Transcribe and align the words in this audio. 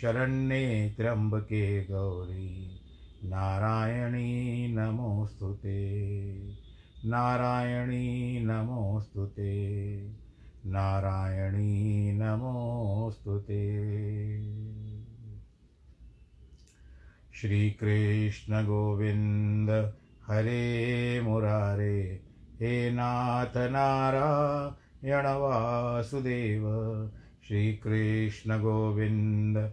शरण्ये 0.00 0.94
त्र्यम्बके 0.96 1.84
गौरी। 1.84 2.80
नारायणी 3.24 4.74
नमोऽस्तु 4.74 5.52
ते। 5.52 6.32
नारायणी 7.04 8.44
नमोऽस्तु 8.44 9.26
ते। 9.26 10.10
नारायणी 10.66 12.12
नमोऽस्तु 12.12 13.38
ते। 13.38 13.82
श्रीकृष्णगोविन्द 17.32 19.92
हरे 20.26 21.20
मुरारे। 21.20 22.20
हे 22.60 22.90
नाथ 22.90 23.56
नारायण 23.56 25.26
वासुदेव। 25.26 26.64
श्रीकृष्णगोविन्द 27.48 29.72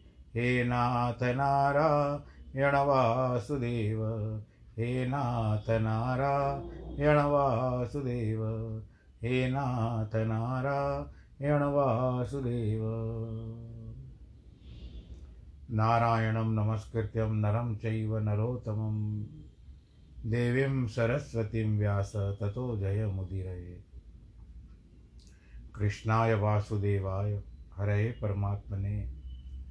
हे 0.35 0.63
नाथ 0.63 1.23
नारायण 1.23 2.75
वासुदेव 2.75 4.05
हे 4.77 5.07
नाथ 5.07 5.69
नारायण 5.69 7.17
वासुदेव 7.17 8.45
हे 9.23 9.49
नाथ 9.51 10.15
नारायण 10.15 11.63
वासुदेव 11.63 12.81
नारायणं 15.71 16.55
नमस्कृत्यं 16.55 17.29
नरं 17.29 17.75
चैव 17.75 18.17
नरोत्तमं। 18.17 19.23
देवीं 20.25 20.87
सरस्वतीं 20.87 21.77
व्यास, 21.77 22.15
ततो 22.15 22.77
जयमुदीरये। 22.77 23.83
कृष्णाय 25.75 26.33
वासुदेवाय 26.33 27.43
हरे 27.77 28.11
परमात्मने। 28.11 29.20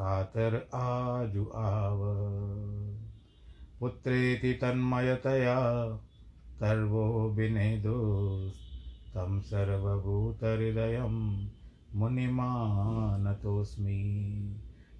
कातर 0.00 0.68
आजुआव 0.74 2.00
पुत्रेति 3.80 4.52
तन्मयतया 4.52 5.98
तर्वो 6.60 7.30
विनेदोस्तं 7.30 9.40
सर्वभूतहृदयं 9.40 11.48
मुनिमानतोऽस्मि। 11.94 14.56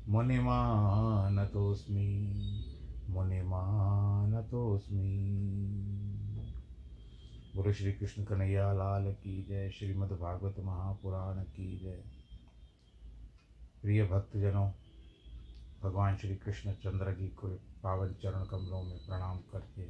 मुनिमानतोऽस्मि। 0.08 2.34
मुनिमानतोऽस्मि। 3.08 5.44
गुरु 7.56 7.72
श्री 7.72 7.92
कृष्ण 7.92 8.24
कन्हैया, 8.24 8.72
लाल 8.72 9.12
की 9.12 9.42
जय। 9.42 9.70
श्रीमद् 9.70 10.12
भागवत 10.12 10.54
महापुराण 10.58 11.34
की 11.34 11.78
जय। 11.78 12.04
प्रिय 13.82 14.06
भक्तजनों 14.06 14.70
भगवान 15.82 16.16
श्री 16.16 16.36
कृष्ण 16.36 16.72
चंद्र 16.72 17.12
की 17.12 17.28
कोई 17.28 17.52
पावन 17.82 18.12
चरण 18.22 18.44
कमलों 18.44 18.82
में 18.82 18.98
प्रणाम 18.98 19.38
करके, 19.38 19.86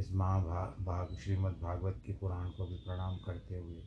इस 0.00 0.12
महाभाग 0.12 0.84
भाग, 0.84 1.16
श्रीमद् 1.16 1.60
भागवत 1.62 2.02
की 2.06 2.12
पुराण 2.12 2.48
को 2.48 2.66
भी 2.66 2.74
प्रणाम 2.74 3.16
करते 3.16 3.58
हुए, 3.58 3.82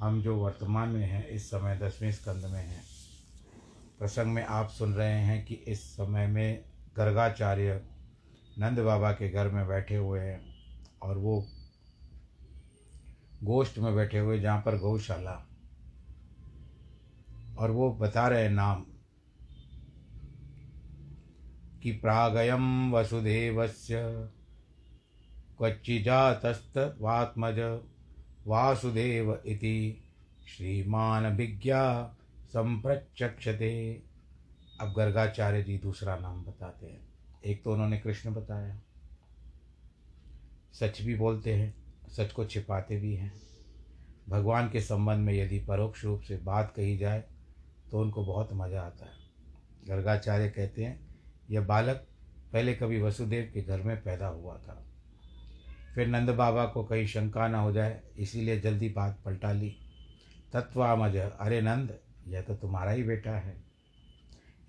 हम 0.00 0.22
जो 0.22 0.36
वर्तमान 0.36 0.88
में 0.88 1.06
हैं, 1.06 1.28
इस 1.28 1.50
समय 1.50 1.78
दसवें 1.78 2.12
स्कंद 2.12 2.44
में 2.44 2.64
हैं। 2.64 2.82
प्रसंग 3.98 4.32
में 4.32 4.44
आप 4.44 4.68
सुन 4.68 4.94
रहे 4.94 5.20
हैं 5.20 5.44
कि 5.46 5.54
इस 5.54 5.92
समय 5.92 6.26
में 6.26 6.64
गर्गाचार्य 6.96 7.82
नंद 8.58 8.78
बाबा 8.78 9.12
के 9.12 9.28
घर 9.28 9.48
में 9.48 9.66
बैठे 9.68 9.96
हुए 9.96 10.20
हैं 10.20 10.40
और 11.02 11.18
वो 11.18 11.46
गोष्ठ 13.44 13.78
में 13.78 13.94
बैठे 13.94 14.18
हुए, 14.18 14.40
जहाँ 14.40 14.60
पर 14.60 14.78
गौशाला, 14.78 15.46
और 17.58 17.70
वो 17.70 17.92
बता 17.92 18.28
रहे 18.28 18.42
हैं 18.42 18.50
नाम। 18.50 18.86
कि 21.82 21.92
प्रागयम 21.92 22.92
वसुदेवस्य। 22.92 24.28
क्वचिजातस्तवात्मज 25.58 27.80
वासुदेव 28.46 29.42
इति 29.46 30.04
श्रीमान 30.48 31.36
विज्ञा 31.36 32.14
संप्रचक्षते 32.48 34.02
अब 34.80 34.92
गर्गाचार्य 34.92 35.62
जी 35.62 35.78
दूसरा 35.78 36.16
नाम 36.16 36.44
बताते 36.44 36.86
हैं। 36.86 37.08
एक 37.44 37.64
तो 37.64 37.72
उन्होंने 37.72 37.98
कृष्ण 37.98 38.34
बताया। 38.34 38.80
सच 40.72 41.02
भी 41.02 41.14
बोलते 41.14 41.54
हैं, 41.54 41.74
सच 42.08 42.32
को 42.32 42.44
छिपाते 42.44 42.96
भी 42.96 43.14
हैं। 43.14 43.32
भगवान 44.28 44.70
के 44.70 44.80
संबंध 44.80 45.18
में 45.18 45.34
यदि 45.34 45.58
परोक्ष 45.58 46.04
रूप 46.04 46.20
से 46.20 46.36
बात 46.36 46.72
कही 46.76 46.98
जाए 46.98 47.24
तो 47.90 48.00
उनको 48.00 48.24
बहुत 48.24 48.48
मज़ा 48.52 48.82
आता 48.82 49.04
है। 49.04 49.12
गर्गाचार्य 49.88 50.48
कहते 50.48 50.84
हैं 50.84 51.09
यह 51.50 51.60
बालक 51.60 52.06
पहले 52.52 52.74
कभी 52.74 53.02
वसुदेव 53.02 53.50
के 53.54 53.62
घर 53.62 53.82
में 53.82 54.02
पैदा 54.02 54.26
हुआ 54.26 54.58
था। 54.58 54.86
फिर 55.94 56.06
नंद 56.06 56.30
बाबा 56.30 56.66
को 56.66 56.84
कहीं 56.84 57.06
शंका 57.06 57.48
न 57.48 57.54
हो 57.54 57.72
जाए, 57.72 58.00
इसीलिए 58.18 58.60
जल्दी 58.60 58.88
बात 58.88 59.20
पलटा 59.24 59.52
ली। 59.52 59.76
तत्वामज 60.52 61.16
अरे 61.16 61.60
नंद, 61.60 61.98
यह 62.28 62.42
तो 62.42 62.54
तुम्हारा 62.54 62.90
ही 62.90 63.02
बेटा 63.02 63.30
है। 63.30 63.62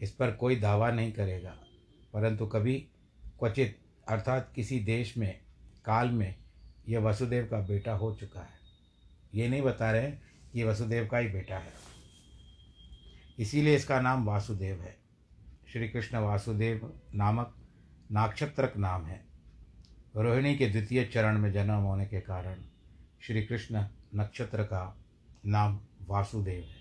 इस 0.01 0.11
पर 0.11 0.31
कोई 0.31 0.55
दावा 0.55 0.91
नहीं 0.91 1.11
करेगा। 1.11 1.57
परंतु 2.13 2.45
कभी 2.45 2.87
क्वचित, 3.39 3.79
अर्थात 4.07 4.51
किसी 4.55 4.79
देश 4.79 5.17
में, 5.17 5.39
काल 5.85 6.09
में, 6.09 6.35
यह 6.89 6.99
वसुदेव 6.99 7.47
का 7.51 7.59
बेटा 7.59 7.93
हो 7.93 8.15
चुका 8.15 8.39
है। 8.39 8.61
ये 9.35 9.49
नहीं 9.49 9.61
बता 9.61 9.91
रहे 9.91 10.11
कि 10.53 10.63
वसुदेव 10.63 11.07
का 11.07 11.17
ही 11.17 11.27
बेटा 11.27 11.57
है। 11.57 11.73
इसीलिए 13.39 13.75
इसका 13.75 14.01
नाम 14.01 14.25
वासुदेव 14.25 14.81
है। 14.81 15.00
श्री 15.71 15.89
कृष्ण 15.89 16.17
वासुदेव 16.17 17.01
नामक 17.15 17.55
नाक्षत्रक 18.11 18.77
नाम 18.77 19.05
है। 19.05 19.25
रोहिणी 20.15 20.55
के 20.55 20.67
द्वितीय 20.67 21.05
चरण 21.05 21.37
में 21.37 21.51
जन्म 21.51 21.73
होने 21.73 22.05
के 22.05 22.19
कारण 22.19 22.55
श्री 23.21 23.43
कृष्ण 23.43 23.85
नक्षत्र 24.15 24.63
का 24.63 24.97
नाम 25.45 25.79
वासुदेव 26.07 26.63
है। 26.63 26.75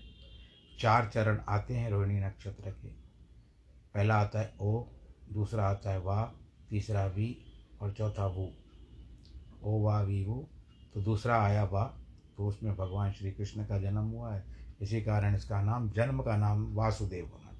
चार 0.79 1.09
चरण 1.13 1.41
आते 1.49 1.73
हैं 1.73 1.89
रोहिणी 1.89 2.19
नक्षत्र 2.19 2.71
के। 2.71 2.87
पहला 3.93 4.15
आता 4.15 4.39
है 4.39 4.53
ओ, 4.61 4.83
दूसरा 5.33 5.67
आता 5.67 5.91
है 5.91 5.99
वा, 5.99 6.33
तीसरा 6.69 7.05
वी 7.05 7.37
और 7.81 7.91
चौथा 7.91 8.25
वो। 8.25 8.53
ओ, 9.63 9.83
वा, 9.83 10.01
वी, 10.01 10.25
वो। 10.25 10.49
तो 10.93 11.01
दूसरा 11.01 11.43
आया 11.43 11.63
वा 11.63 11.97
तो 12.37 12.47
उसमें 12.47 12.75
भगवान 12.75 13.11
श्री 13.11 13.31
कृष्ण 13.31 13.65
का 13.65 13.79
जन्म 13.79 14.03
हुआ 14.03 14.35
है। 14.35 14.45
इसी 14.81 15.01
कारण 15.01 15.35
इसका 15.35 15.61
नाम, 15.61 15.91
जन्म 15.91 16.21
का 16.21 16.37
नाम 16.37 16.75
वासुदेव 16.75 17.25
होना 17.25 17.50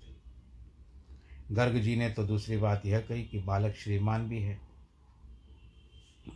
गर्ग 1.51 1.75
जी 1.75 1.95
ने 1.95 2.09
तो 2.09 2.23
दूसरी 2.23 2.57
बात 2.57 2.85
यह 2.85 2.99
कही 2.99 3.23
कि 3.23 3.39
बालक 3.39 3.75
श्रीमान 3.75 4.29
भी 4.29 4.41
है। 4.41 4.61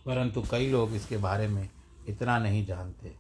परंतु 0.05 0.43
कई 0.51 0.69
लोग 0.69 0.93
इसके 0.93 1.17
बारे 1.17 1.47
में 1.47 1.69
इतना 2.07 2.39
नहीं 2.39 2.65
जानते। 2.65 3.15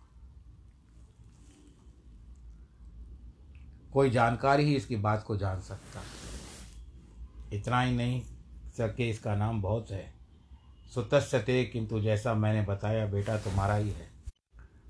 कोई 3.93 4.09
जानकार 4.09 4.59
ही 4.59 4.75
इसकी 4.75 4.95
बात 4.95 5.23
को 5.23 5.37
जान 5.37 5.61
सकता। 5.61 6.01
इतना 7.53 7.81
ही 7.81 7.95
नहीं 7.95 8.21
सके 8.77 9.09
इसका 9.09 9.35
नाम 9.35 9.61
बहुत 9.61 9.91
है। 9.91 10.13
सुतस्यते 10.93 11.65
किंतु 11.65 12.01
जैसा 12.01 12.33
मैंने 12.33 12.61
बताया, 12.61 13.05
बेटा 13.05 13.37
तुम्हारा 13.37 13.75
ही 13.75 13.89
है। 13.89 14.09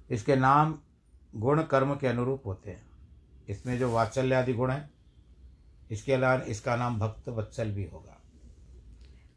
इसके 0.09 0.35
नाम 0.35 0.79
गुण 1.35 1.63
कर्म 1.63 1.95
के 1.95 2.07
अनुरूप 2.07 2.43
होते 2.45 2.71
हैं। 2.71 2.83
इसमें 3.49 3.79
जो 3.79 3.91
वात्सल्य 3.91 4.35
आदि 4.35 4.53
गुण 4.53 4.71
है 4.71 4.94
इसके 5.91 6.13
अलावा 6.13 6.41
इसका 6.41 6.75
नाम 6.75 6.99
भक्त 6.99 7.29
वत्सल 7.29 7.71
भी 7.71 7.83
होगा। 7.83 8.21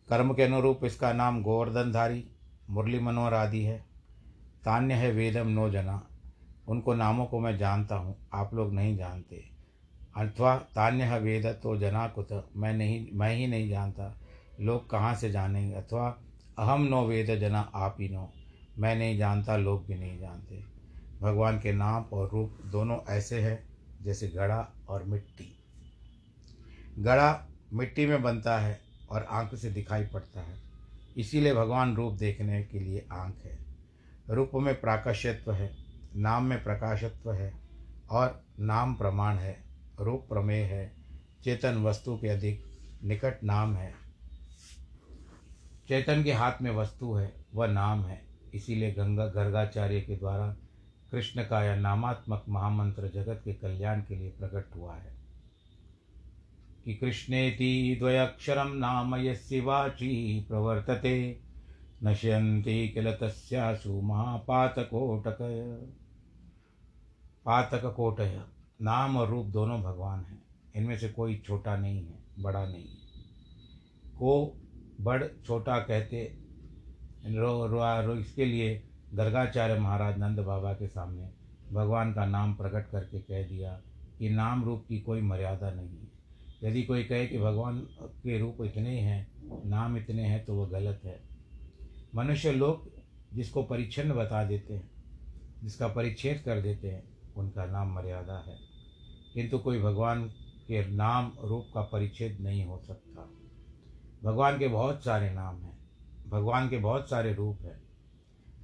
कर्म 0.09 0.35
के 0.35 0.43
अनुरूप 0.43 0.85
इसका 0.85 1.13
नाम 1.13 1.43
गोवर्धनधारी, 1.43 2.29
मुरली 2.71 2.99
मनोहर 2.99 3.35
आदि 3.35 3.63
है। 3.63 3.79
तान्य 4.65 4.95
है 4.95 5.13
वेदम 5.13 5.49
नो 5.49 5.71
जना। 5.71 6.07
उनको 6.69 6.95
नामों 6.95 7.27
को 7.27 7.41
मैं 7.41 7.59
जानता 7.59 7.97
हूँ, 7.97 8.29
आप 8.33 8.55
लोग 8.55 8.73
नहीं 8.73 8.97
जानते। 8.97 9.45
अथवा 10.17 10.57
तान्य 10.57 11.05
है 11.05 11.21
वेद 11.21 11.47
तो 11.47 11.77
जना 11.77 12.09
कुत, 12.09 12.51
मैं 12.57 12.75
नहीं, 12.75 13.07
मैं 13.13 13.35
ही 13.35 13.47
नहीं 13.47 13.69
जानता। 13.69 14.21
लोग 14.61 14.91
कहाँ 14.91 15.15
से 15.15 15.31
जानेंगे? 15.31 15.75
अथवा 15.75 16.19
अहम 16.59 16.83
नो 16.83 17.07
वेद 17.07 17.41
जना, 17.41 17.61
आप 17.75 17.97
ही 18.01 18.09
नो। 18.09 18.33
मैं 18.79 18.97
नहीं 18.97 19.19
जानता, 19.19 19.57
लोग 19.57 19.87
भी 19.87 19.95
नहीं 19.95 20.19
जानते। 20.19 20.65
भगवान 21.23 21.61
के 21.61 21.73
नाम 21.73 22.05
और 22.13 22.31
रूप 22.33 22.59
दोनों 22.65 22.99
ऐसे 23.09 23.41
हैं, 23.41 23.69
जैसे 24.03 24.29
घड़ा 24.29 24.69
और 24.89 25.05
मिट्टी। 25.05 25.58
घड़ा 26.99 27.49
मिट्टी 27.73 28.07
में 28.07 28.23
बनता 28.23 28.59
है 28.59 28.81
और 29.11 29.23
आँख 29.25 29.55
से 29.55 29.71
दिखाई 29.71 30.07
पड़ता 30.07 30.41
है। 30.41 30.57
इसीलिए 31.17 31.55
भगवान 31.55 31.97
रूप 31.97 32.15
देखने 32.15 32.63
के 32.63 32.81
लिए 32.81 33.07
आँख 33.13 33.35
है। 33.45 33.59
रूप 34.31 34.51
में 34.55 34.81
प्राकश्यत्व 34.81 35.53
है, 35.53 35.77
नाम 36.17 36.45
में 36.45 36.65
प्रकाशत्व 36.65 37.33
है 37.33 37.55
और 38.11 38.43
नाम 38.61 38.95
प्रमाण 38.95 39.37
है। 39.37 39.65
रूप 40.01 40.27
प्रमेय 40.29 40.63
है, 40.63 40.93
चेतन 41.45 41.83
वस्तु 41.83 42.17
के 42.17 42.29
अधिक 42.29 42.65
निकट 43.05 43.45
नाम 43.45 43.77
है। 43.77 43.95
चेतन 45.89 46.25
के 46.25 46.33
हाथ 46.33 46.53
में 46.63 46.71
वस्तु 46.71 47.15
है, 47.15 47.33
वह 47.55 47.67
नाम 47.67 48.05
है। 48.05 48.23
इसीलिए 48.55 48.93
गंगा, 48.93 49.27
गर्गाचार्य 49.27 50.01
के 50.01 50.17
द्वारा 50.17 50.57
कृष्ण 51.11 51.45
का 51.45 51.65
यह 51.65 51.77
नामात्मक 51.77 52.45
महामंत्र 52.49 53.09
जगत 53.09 53.43
के 53.45 53.53
कल्याण 53.53 54.01
के 54.01 54.17
लिए 54.17 54.31
प्रकट 54.31 54.77
हुआ 54.77 54.95
है। 54.95 55.28
कि 56.89 56.95
कृष्णेति 56.95 57.97
द्वयक्षरं 58.01 58.75
नाम 58.75 59.17
यस्य 59.17 59.61
वाची 59.61 60.41
प्रवर्तते। 60.49 61.41
नश्यन्ति 62.05 62.89
किल 62.89 63.13
तस्यासु 63.13 64.01
महापातकोटकय 64.01 65.63
पातककोटय 67.45 68.43
नाम 68.83 69.17
और 69.17 69.29
रूप 69.29 69.47
दोनों 69.47 69.83
भगवान 69.83 70.21
हैं। 70.21 70.43
इनमें 70.77 70.99
से 70.99 71.09
कोई 71.09 71.43
छोटा 71.47 71.77
नहीं 71.77 72.07
है 72.07 72.19
बड़ा 72.39 72.67
नहीं 72.67 72.85
है। 72.85 73.23
को 74.07 74.61
बड़ 75.01 75.25
छोटा 75.47 75.79
कहते 75.79 76.39
रो, 77.27 77.67
रो, 77.67 78.03
रो 78.03 78.15
इसके 78.15 78.45
लिए 78.45 78.83
गर्गाचार्य 79.15 79.81
महाराज 79.81 80.19
नंद 80.19 80.39
बाबा 80.39 80.73
के 80.73 80.89
सामने 80.89 81.31
भगवान 81.73 82.13
का 82.13 82.27
नाम 82.27 82.55
प्रकट 82.55 82.91
करके 82.91 83.19
कह 83.21 83.49
दिया 83.49 83.81
कि 84.19 84.31
नाम 84.31 84.65
रूप 84.65 84.85
की 84.89 85.01
कोई 85.01 85.21
मर्यादा 85.21 85.71
नहीं 85.71 85.89
है। 85.89 86.08
यदि 86.65 86.83
कोई 86.83 87.05
कहे 87.05 87.27
कि 87.27 87.39
भगवान 87.39 87.79
के 88.03 88.39
रूप 88.39 88.57
इतने 88.61 89.01
हैं, 89.01 89.33
नाम 89.69 89.97
इतने 89.97 90.23
हैं 90.23 90.45
तो 90.45 90.55
वह 90.55 90.69
गलत 90.69 91.01
है। 91.05 91.21
मनुष्य 92.15 92.53
लोग 92.53 92.91
जिसको 93.35 93.63
परिच्छिन्न 93.63 94.13
बता 94.13 94.45
देते 94.45 94.75
हैं, 94.75 94.91
जिसका 95.65 95.89
परिच्छेद 95.89 96.43
कर 96.45 96.61
देते 96.61 96.91
हैं, 96.91 97.03
उनका 97.37 97.67
नाम 97.67 97.95
मर्यादा 97.95 98.39
है। 98.39 98.59
किंतु 99.35 99.59
कोई 99.59 99.81
भगवान 99.81 100.29
के 100.69 100.89
नाम 100.89 101.33
रूप 101.45 101.71
का 101.75 101.83
परिच्छेद 101.83 102.41
नहीं 102.41 102.65
हो 102.65 102.79
सकता। 102.79 103.31
भगवान 104.25 104.59
के 104.59 104.69
बहुत 104.69 105.05
सारे 105.05 105.31
नाम 105.31 105.57
हैं, 105.57 105.79
भगवान 106.29 106.69
के 106.69 106.79
बहुत 106.79 107.11
सारे 107.11 107.35
रूप 107.35 107.59
हैं। 107.63 107.83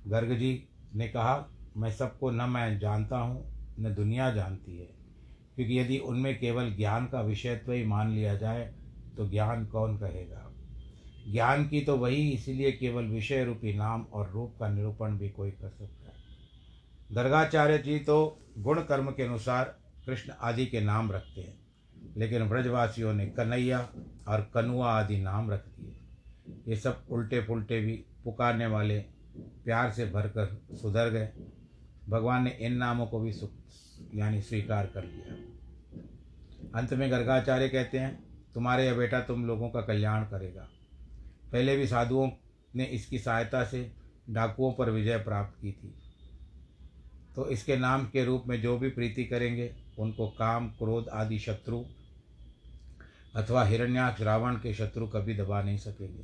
गर्ग 0.07 0.35
जी 0.35 0.69
ने 0.95 1.09
कहा, 1.09 1.49
मैं 1.77 1.93
सबको 1.93 2.31
न 2.31 2.43
मैं 2.43 2.79
जानता 2.79 3.19
हूँ, 3.19 3.55
न 3.81 3.95
दुनिया 3.95 4.31
जानती 4.31 4.79
है। 4.79 5.04
क्योंकि 5.57 5.79
यदि 5.79 5.99
उनमें 5.99 6.39
केवल 6.39 6.71
ज्ञान 6.71 7.07
का 7.07 7.21
विषयत्व 7.21 7.73
ही 7.73 7.85
मान 7.85 8.11
लिया 8.11 8.35
जाए 8.35 8.73
तो 9.17 9.29
ज्ञान 9.29 9.67
कौन 9.67 9.97
कहेगा? 9.99 10.41
ज्ञान 11.29 11.67
की 11.69 11.81
तो 11.81 11.97
वही 11.97 12.29
इसीलिए 12.31 12.73
केवल 12.73 13.05
विषय 13.05 13.45
रूपी 13.45 13.75
नाम 13.75 14.03
और 14.05 14.31
रूप 14.31 14.57
का 14.61 14.69
निरूपण 14.69 15.17
भी 15.19 15.29
कोई 15.29 15.51
कर 15.51 15.69
सकता 15.69 16.09
है। 16.09 16.23
गर्गाचार्य 17.13 17.79
जी 17.79 17.99
तो 17.99 18.17
गुण 18.59 18.81
कर्म 18.81 19.11
के 19.11 19.23
अनुसार 19.23 19.65
कृष्ण 20.07 20.33
आदि 20.41 20.67
के 20.67 20.81
नाम 20.81 21.13
रखते 21.13 21.41
हैं, 21.41 21.59
लेकिन 22.17 22.49
ब्रजवासियों 22.49 23.13
ने 23.15 23.27
कन्हैया 23.27 23.79
और 24.29 24.51
कनुआ 24.55 24.91
आदि 24.93 25.19
नाम 25.19 25.51
रख 25.51 25.67
दिए। 25.69 25.97
ये 26.69 26.77
सब 26.77 27.05
उल्टे 27.11 27.41
पुल्टे 27.41 27.81
भी 27.81 27.93
पुकारने 28.25 28.67
वाले 28.67 28.99
प्यार 29.65 29.91
से 29.91 30.07
भरकर 30.07 30.77
सुधर 30.77 31.11
गए। 31.11 31.29
भगवान 32.09 32.45
ने 32.45 32.51
इन 32.61 32.73
नामों 32.73 33.07
को 33.07 33.21
भी 33.21 33.33
यानी 34.15 34.43
स्वीकार 34.43 34.87
कर 34.87 35.05
लिया। 35.05 35.35
अंत 36.81 36.93
में 36.93 37.11
गर्गाचार्य 37.11 37.69
कहते 37.69 37.99
हैं, 37.99 38.25
तुम्हारे 38.55 38.87
यह 38.87 38.95
बेटा 38.95 39.21
तुम 39.21 39.45
लोगों 39.47 39.71
का 39.71 39.81
कल्याण 39.81 40.25
करेगा। 40.25 40.69
पहले 41.53 41.77
भी 41.77 41.87
साधुओं 41.87 42.31
ने 42.77 42.85
इसकी 42.85 43.19
सहायता 43.19 43.65
से 43.65 43.93
डाकुओं 44.31 44.73
पर 44.73 44.91
विजय 44.91 45.17
प्राप्त 45.17 45.61
की 45.63 45.73
थी। 45.73 45.95
तो 47.37 47.49
इसके 47.49 47.77
नाम 47.77 48.07
के 48.07 48.25
रूप 48.25 48.45
में 48.47 48.63
जो 48.63 48.79
भी 48.79 48.89
प्रीति 48.89 49.25
करेंगे, 49.25 49.75
उनको 49.99 50.29
काम, 50.29 50.69
क्रोध 50.69 51.09
आदि 51.09 51.39
शत्रु 51.39 51.85
अथवा 53.35 53.65
हिरण्याक्ष 53.65 54.21
रावण 54.23 54.57
के 54.57 54.75
शत्रु 54.75 55.07
कभी 55.07 55.35
दबा 55.35 55.63
नहीं 55.63 55.79
सकेंगे, 55.79 56.23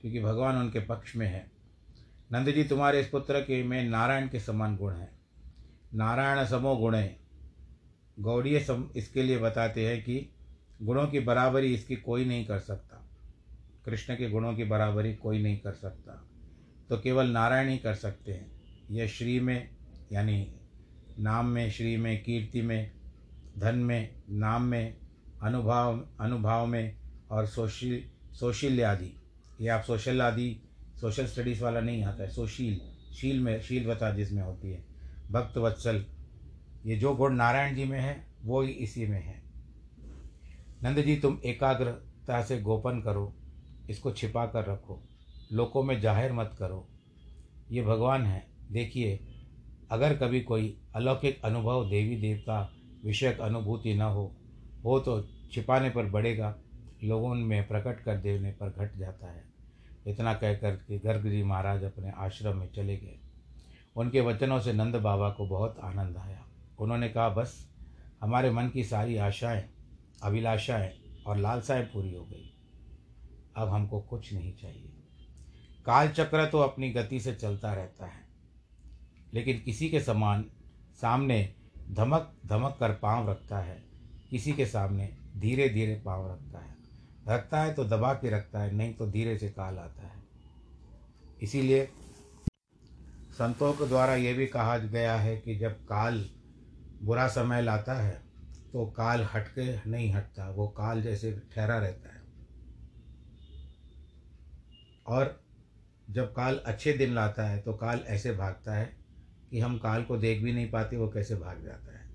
क्योंकि 0.00 0.20
भगवान 0.20 0.56
उनके 0.56 0.80
पक्ष 0.80 1.16
में 1.16 1.26
है। 1.26 1.50
नंद 2.32 2.50
जी, 2.50 2.64
तुम्हारे 2.64 3.00
इस 3.00 3.08
पुत्र 3.08 3.40
के 3.40 3.62
में 3.62 3.84
नारायण 3.84 4.28
के 4.28 4.40
समान 4.40 4.76
गुण 4.76 4.92
हैं। 4.92 5.21
नारायण 5.94 6.46
समो 6.46 6.76
गुण। 6.76 7.06
गौड़ीय 8.20 8.60
सम 8.60 8.90
इसके 8.96 9.22
लिए 9.22 9.38
बताते 9.38 9.88
हैं 9.88 10.04
कि 10.04 10.34
गुणों 10.82 11.06
की 11.06 11.20
बराबरी 11.20 11.74
इसकी 11.74 11.96
कोई 11.96 12.24
नहीं 12.24 12.46
कर 12.46 12.58
सकता। 12.58 13.10
कृष्ण 13.84 14.14
के 14.14 14.30
गुणों 14.30 14.54
की 14.54 14.64
बराबरी 14.64 15.14
कोई 15.14 15.42
नहीं 15.42 15.58
कर 15.58 15.72
सकता। 15.72 16.28
तो 16.88 16.98
केवल 16.98 17.26
नारायण 17.26 17.68
ही 17.68 17.78
कर 17.78 17.94
सकते 17.94 18.32
हैं। 18.32 18.62
यह 18.90 19.06
श्री 19.06 19.40
में, 19.40 19.70
यानी 20.12 20.54
नाम 21.18 21.46
में, 21.46 21.70
श्री 21.70 21.96
में, 21.96 22.22
कीर्ति 22.22 22.62
में, 22.62 22.92
धन 23.58 23.74
में, 23.74 24.22
नाम 24.30 24.62
में, 24.62 24.96
अनुभाव 25.42 26.08
अनुभाव 26.20 26.66
में 26.66 26.96
और 27.30 27.46
सोशील 27.46 28.10
सोशील 28.34 28.84
आदि। 28.84 29.14
ये 29.60 29.68
आप 29.68 29.82
सोशल 29.82 30.22
आदि, 30.22 30.62
सोशल 31.00 31.26
स्टडीज़ 31.26 31.64
वाला 31.64 31.80
नहीं 31.80 32.04
आता 32.04 32.22
है, 32.22 32.30
सोशील, 32.30 32.80
शील 33.14 33.40
में 33.40 33.60
शीलवता 33.60 34.10
जिसमें 34.10 34.42
होती 34.42 34.70
है। 34.70 34.91
भक्त 35.32 35.56
वत्सल, 35.58 36.04
ये 36.86 36.96
जो 36.96 37.14
गुण 37.14 37.34
नारायण 37.34 37.74
जी 37.74 37.84
में 37.84 37.98
है, 38.00 38.24
वो 38.42 38.60
ही 38.62 38.70
इसी 38.70 39.06
में 39.06 39.20
है। 39.20 39.40
नंद 40.82 40.98
जी 40.98 41.16
तुम 41.16 41.38
एकाग्रता 41.44 42.42
से 42.42 42.60
गोपन 42.60 43.00
करो, 43.00 43.32
इसको 43.90 44.12
छिपा 44.12 44.46
कर 44.46 44.64
रखो 44.64 45.02
लोगों 45.52 45.82
में 45.82 46.00
ज़ाहिर 46.00 46.32
मत 46.32 46.54
करो। 46.58 46.86
ये 47.70 47.82
भगवान 47.82 48.22
है। 48.22 48.46
देखिए, 48.72 49.18
अगर 49.90 50.16
कभी 50.16 50.40
कोई 50.40 50.76
अलौकिक 50.94 51.40
अनुभव 51.44 51.88
देवी 51.90 52.16
देवता 52.16 52.60
विषयक 53.04 53.40
अनुभूति 53.40 53.94
न 53.94 54.02
हो 54.02 54.30
हो 54.84 54.98
तो 55.00 55.20
छिपाने 55.52 55.90
पर 55.90 56.06
बढ़ेगा, 56.06 56.54
लोगों 57.04 57.34
में 57.34 57.66
प्रकट 57.68 58.02
कर 58.04 58.16
देने 58.16 58.50
पर 58.52 58.70
घट 58.70 58.96
जाता 58.98 59.30
है। 59.30 59.44
इतना 60.06 60.32
कहकर 60.34 60.76
के 60.78 60.98
गर्ग 60.98 61.28
जी 61.30 61.42
महाराज 61.42 61.84
अपने 61.84 62.12
आश्रम 62.18 62.56
में 62.56 62.68
चले 62.72 62.96
गए। 62.96 63.18
उनके 63.96 64.20
वचनों 64.20 64.60
से 64.60 64.72
नंद 64.72 64.96
बाबा 64.96 65.28
को 65.30 65.46
बहुत 65.46 65.78
आनंद 65.82 66.16
आया। 66.16 66.44
उन्होंने 66.78 67.08
कहा, 67.08 67.28
बस, 67.28 67.68
हमारे 68.22 68.50
मन 68.50 68.68
की 68.68 68.84
सारी 68.84 69.16
आशाएँ, 69.16 69.68
अभिलाषाएँ 70.22 70.90
और 71.26 71.36
लालसाएँ 71.36 71.84
पूरी 71.84 72.14
हो 72.14 72.24
गई। 72.24 72.48
अब 73.56 73.68
हमको 73.68 74.00
कुछ 74.00 74.32
नहीं 74.32 74.52
चाहिए। 74.56 74.92
काल 75.86 76.08
चक्र 76.08 76.46
तो 76.46 76.58
अपनी 76.58 76.90
गति 76.90 77.20
से 77.20 77.34
चलता 77.34 77.72
रहता 77.74 78.06
है, 78.06 78.20
लेकिन 79.34 79.60
किसी 79.60 79.88
के 79.88 80.00
समान 80.00 80.44
सामने 81.00 81.54
धमक 81.90 82.32
धमक 82.46 82.76
कर 82.80 82.92
पाँव 82.92 83.30
रखता 83.30 83.58
है, 83.58 83.82
किसी 84.30 84.52
के 84.52 84.66
सामने 84.66 85.08
धीरे 85.36 85.68
धीरे 85.68 85.94
पाँव 86.04 86.30
रखता 86.30 86.58
है। 86.58 86.76
रखता 87.28 87.60
है 87.60 87.74
तो 87.74 87.84
दबा 87.84 88.12
के 88.14 88.30
रखता 88.30 88.60
है, 88.60 88.74
नहीं 88.74 88.94
तो 88.94 89.06
धीरे 89.06 89.36
से 89.38 89.48
काल 89.48 89.78
आता 89.78 90.02
है। 90.02 90.22
इसीलिए 91.42 91.88
संतों 93.32 93.72
के 93.72 93.86
द्वारा 93.86 94.14
ये 94.14 94.32
भी 94.34 94.46
कहा 94.46 94.78
गया 94.78 95.14
है 95.16 95.36
कि 95.36 95.56
जब 95.56 95.72
काल 95.84 96.24
बुरा 97.02 97.26
समय 97.28 97.62
लाता 97.62 97.94
है 97.94 98.22
तो 98.72 98.86
काल 98.86 99.28
हटके 99.34 99.90
नहीं 99.90 100.12
हटता, 100.12 100.50
वो 100.50 100.68
काल 100.68 101.02
जैसे 101.02 101.32
ठहरा 101.54 101.78
रहता 101.78 102.14
है। 102.14 102.22
और 105.06 105.40
जब 106.10 106.32
काल 106.32 106.60
अच्छे 106.66 106.92
दिन 106.92 107.14
लाता 107.14 107.46
है 107.46 107.60
तो 107.60 107.72
काल 107.72 108.00
ऐसे 108.06 108.32
भागता 108.32 108.74
है 108.74 108.96
कि 109.50 109.60
हम 109.60 109.78
काल 109.78 110.04
को 110.04 110.16
देख 110.16 110.42
भी 110.42 110.52
नहीं 110.52 110.70
पाते, 110.70 110.96
वो 110.96 111.08
कैसे 111.08 111.34
भाग 111.34 111.62
जाता 111.64 111.98
है। 111.98 112.10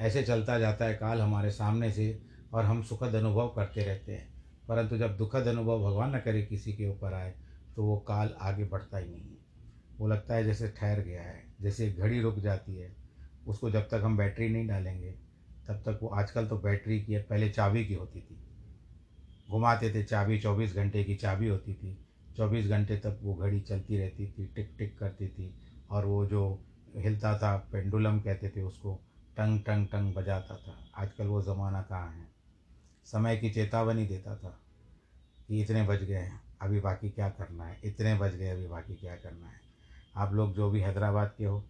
ऐसे 0.00 0.22
चलता 0.22 0.58
जाता 0.58 0.84
है 0.84 0.94
काल 0.94 1.20
हमारे 1.20 1.50
सामने 1.50 1.92
से 1.92 2.22
और 2.52 2.64
हम 2.64 2.82
सुखद 2.82 3.14
अनुभव 3.14 3.48
करते 3.48 3.84
रहते 3.84 4.12
हैं। 4.12 4.28
परंतु 4.68 4.98
जब 4.98 5.16
दुखद 5.16 5.46
अनुभव 5.46 5.84
भगवान 5.84 6.16
न 6.16 6.18
करे 6.18 6.42
किसी 6.42 6.72
के 6.72 6.86
ऊपर 6.86 7.14
आए 7.14 7.34
तो 7.76 7.84
वो 7.84 7.98
काल 7.98 8.34
आगे 8.40 8.64
बढ़ता 8.64 8.98
ही 8.98 9.10
नहीं 9.10 9.20
है। 9.20 9.35
वो 9.98 10.08
लगता 10.08 10.34
है 10.34 10.44
जैसे 10.44 10.68
ठहर 10.68 11.00
गया 11.00 11.22
है, 11.22 11.44
जैसे 11.60 11.92
घड़ी 11.92 12.20
रुक 12.20 12.38
जाती 12.38 12.76
है, 12.76 12.96
उसको 13.46 13.70
जब 13.70 13.88
तक 13.88 14.00
हम 14.04 14.16
बैटरी 14.16 14.48
नहीं 14.48 14.66
डालेंगे, 14.66 15.14
तब 15.68 15.74
तक 15.74 15.98
वो 16.02 16.08
आजकल 16.08 16.46
तो 16.46 16.58
बैटरी 16.58 17.00
की 17.00 17.12
है 17.12 17.22
पहले 17.22 17.50
चाबी 17.50 17.84
की 17.84 17.94
होती 17.94 18.20
थी। 18.20 18.38
घुमाते 19.50 19.94
थे 19.94 20.02
चाबी, 20.02 20.40
चौबीस 20.40 20.74
घंटे 20.74 21.04
की 21.04 21.14
चाबी 21.14 21.48
होती 21.48 21.74
थी। 21.74 21.98
चौबीस 22.36 22.66
घंटे 22.66 22.96
तक 22.96 23.18
वो 23.22 23.34
घड़ी 23.34 23.60
चलती 23.60 23.98
रहती 23.98 24.26
थी 24.26 24.46
टिक 24.46 24.74
टिक 24.78 24.98
करती 24.98 25.28
थी 25.28 25.54
और 25.90 26.04
वो 26.04 26.26
जो 26.26 26.62
हिलता 26.96 27.38
था, 27.38 27.68
पेंडुलम 27.72 28.20
कहते 28.20 28.48
थे 28.48 28.62
उसको 28.62 29.00
टंग 29.36 29.60
टंग 29.60 29.86
टंग 29.86 30.14
बजाता 30.14 30.56
था। 30.56 31.02
आजकल 31.02 31.26
वो 31.26 31.42
ज़माना 31.42 31.82
कहाँ 31.82 32.12
है? 32.12 32.28
समय 33.04 33.36
की 33.36 33.50
चेतावनी 33.50 34.06
देता 34.06 34.36
था 34.36 34.60
कि 35.48 35.62
इतने 35.62 35.82
बज 35.82 36.04
गए 36.04 36.14
हैं, 36.14 36.40
अभी 36.60 36.80
बाकी 36.80 37.10
क्या 37.10 37.28
करना 37.28 37.64
है? 37.64 37.80
इतने 37.84 38.14
बज 38.14 38.34
गए, 38.34 38.48
अभी 38.48 38.66
बाकी 38.66 38.94
क्या 38.94 39.16
करना 39.16 39.46
है? 39.46 39.65
आप 40.16 40.32
लोग 40.34 40.54
जो 40.54 40.70
भी 40.70 40.80
हैदराबाद 40.80 41.34
के 41.38 41.44
हो 41.44 41.64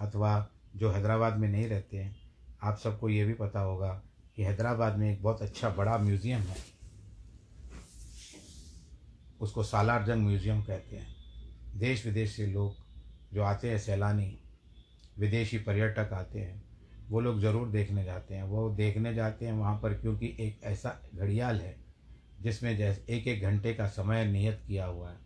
अथवा 0.00 0.50
जो 0.76 0.90
हैदराबाद 0.90 1.36
में 1.36 1.48
नहीं 1.48 1.66
रहते 1.68 1.96
हैं, 1.96 2.14
आप 2.62 2.78
सबको 2.78 3.08
ये 3.08 3.24
भी 3.24 3.34
पता 3.34 3.60
होगा 3.60 3.92
कि 4.36 4.42
हैदराबाद 4.42 4.96
में 4.96 5.10
एक 5.12 5.22
बहुत 5.22 5.42
अच्छा 5.42 5.70
बड़ा 5.70 5.96
म्यूज़ियम 5.98 6.40
है। 6.40 6.56
उसको 9.40 9.62
सालार 9.62 10.04
जंग 10.04 10.26
म्यूज़ियम 10.26 10.62
कहते 10.62 10.96
हैं। 10.96 11.06
देश 11.74 12.04
विदेश 12.06 12.36
से 12.36 12.46
लोग 12.46 12.74
जो 13.32 13.42
आते 13.42 13.70
हैं, 13.70 13.78
सैलानी, 13.78 14.38
विदेशी 15.18 15.58
पर्यटक 15.58 16.12
आते 16.12 16.40
हैं, 16.40 16.62
वो 17.08 17.20
लोग 17.20 17.40
ज़रूर 17.40 17.68
देखने 17.68 18.04
जाते 18.04 18.34
हैं। 18.34 18.42
वो 18.42 18.68
देखने 18.70 19.14
जाते 19.14 19.46
हैं 19.46 19.52
वहाँ 19.52 19.78
पर 19.82 19.94
क्योंकि 19.94 20.36
एक 20.40 20.62
ऐसा 20.64 21.00
घड़ियाल 21.14 21.60
है 21.60 21.74
जिसमें 22.40 22.76
जैसे 22.76 23.04
एक 23.08 23.26
एक 23.26 23.42
घंटे 23.42 23.74
का 23.74 23.86
समय 23.88 24.24
नियत 24.24 24.62
किया 24.66 24.86
हुआ 24.86 25.10
है। 25.10 25.16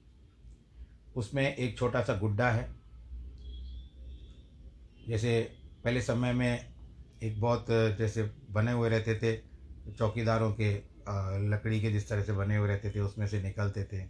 उसमें 1.17 1.55
एक 1.55 1.79
छोटा 1.79 2.03
सा 2.03 2.15
गुड्डा 2.15 2.51
है। 2.51 2.69
जैसे 5.09 5.41
पहले 5.85 6.01
समय 6.01 6.33
में 6.33 6.75
एक 7.23 7.41
बहुत, 7.41 7.67
जैसे 7.99 8.23
बने 8.51 8.73
हुए 8.73 8.89
रहते 8.89 9.15
थे, 9.15 9.37
चौकीदारों 9.93 10.53
के 10.53 10.75
लकड़ी 11.51 11.81
के 11.81 11.91
जिस 11.91 12.09
तरह 12.09 12.23
से 12.23 12.33
बने 12.33 12.57
हुए 12.57 12.69
रहते 12.69 12.91
थे, 12.91 13.01
उसमें 13.01 13.27
से 13.27 13.43
निकलते 13.43 13.85
थे। 13.85 14.01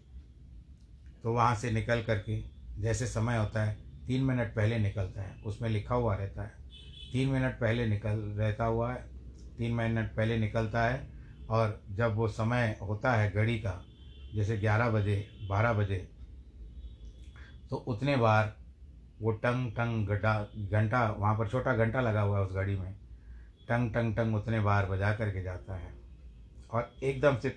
तो 1.23 1.33
वहाँ 1.33 1.55
से 1.55 1.71
निकल 1.71 2.03
करके, 2.03 2.41
जैसे 2.79 3.07
समय 3.07 3.37
होता 3.37 3.65
है, 3.65 3.77
तीन 4.07 4.25
मिनट 4.25 4.55
पहले 4.55 4.79
निकलता 4.79 5.23
है। 5.23 5.37
उसमें 5.43 5.69
लिखा 5.71 5.95
हुआ 5.95 6.15
रहता 6.15 6.43
है, 6.43 6.53
तीन 7.13 7.29
मिनट 7.29 7.55
पहले 7.55 7.87
निकल, 7.87 8.19
रहता 8.39 8.65
हुआ 8.65 8.93
है, 8.93 9.05
तीन 9.59 9.75
मिनट 9.75 10.15
पहले 10.17 10.39
निकलता 10.39 10.85
है 10.85 11.09
और 11.51 11.81
जब 11.91 12.15
वो 12.15 12.29
समय 12.29 12.77
होता 12.83 13.13
है 13.13 13.31
घड़ी 13.33 13.59
का, 13.59 13.83
जैसे 14.35 14.57
ग्यारह 14.59 14.91
बजे, 14.91 15.27
बारह 15.49 15.73
बजे 15.73 16.07
तो 17.71 17.77
उतने 17.77 18.17
बार 18.17 18.57
वो 19.23 19.33
टंग 19.33 19.73
टंग 19.73 20.07
घटा, 20.07 20.49
घंटा, 20.59 21.11
वहाँ 21.11 21.39
पर 21.39 21.49
छोटा 21.49 21.77
घंटा 21.77 22.01
लगा 22.01 22.21
हुआ 22.21 22.39
है 22.39 22.45
उस 22.45 22.53
घड़ी 22.53 22.77
में। 22.77 22.95
टंग 23.69 23.95
टंग 23.95 24.17
टंग 24.17 24.35
उतने 24.35 24.61
बार 24.61 24.87
बजा 24.87 25.15
करके 25.15 25.43
जाता 25.43 25.77
है 25.77 25.95
और 26.71 26.97
एकदम 27.03 27.37
से 27.37 27.49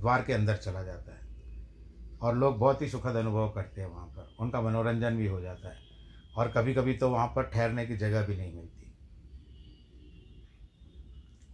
द्वार 0.00 0.22
के 0.22 0.32
अंदर 0.32 0.56
चला 0.56 0.82
जाता 0.82 1.12
है। 1.12 1.20
और 2.22 2.36
लोग 2.36 2.58
बहुत 2.58 2.82
ही 2.82 2.88
सुखद 2.88 3.14
अनुभव 3.14 3.50
करते 3.50 3.80
हैं 3.80 3.88
वहाँ 3.88 4.06
पर। 4.06 4.36
उनका 4.40 4.60
मनोरंजन 4.60 5.16
भी 5.16 5.26
हो 5.26 5.40
जाता 5.40 5.68
है। 5.68 5.76
और 6.36 6.48
कभी 6.48 6.74
कभी 6.74 6.94
तो 6.94 7.10
वहाँ 7.10 7.26
पर 7.26 7.42
ठहरने 7.42 7.86
की 7.86 7.96
जगह 7.96 8.26
भी 8.26 8.36
नहीं 8.36 8.54
मिलती। 8.54 8.94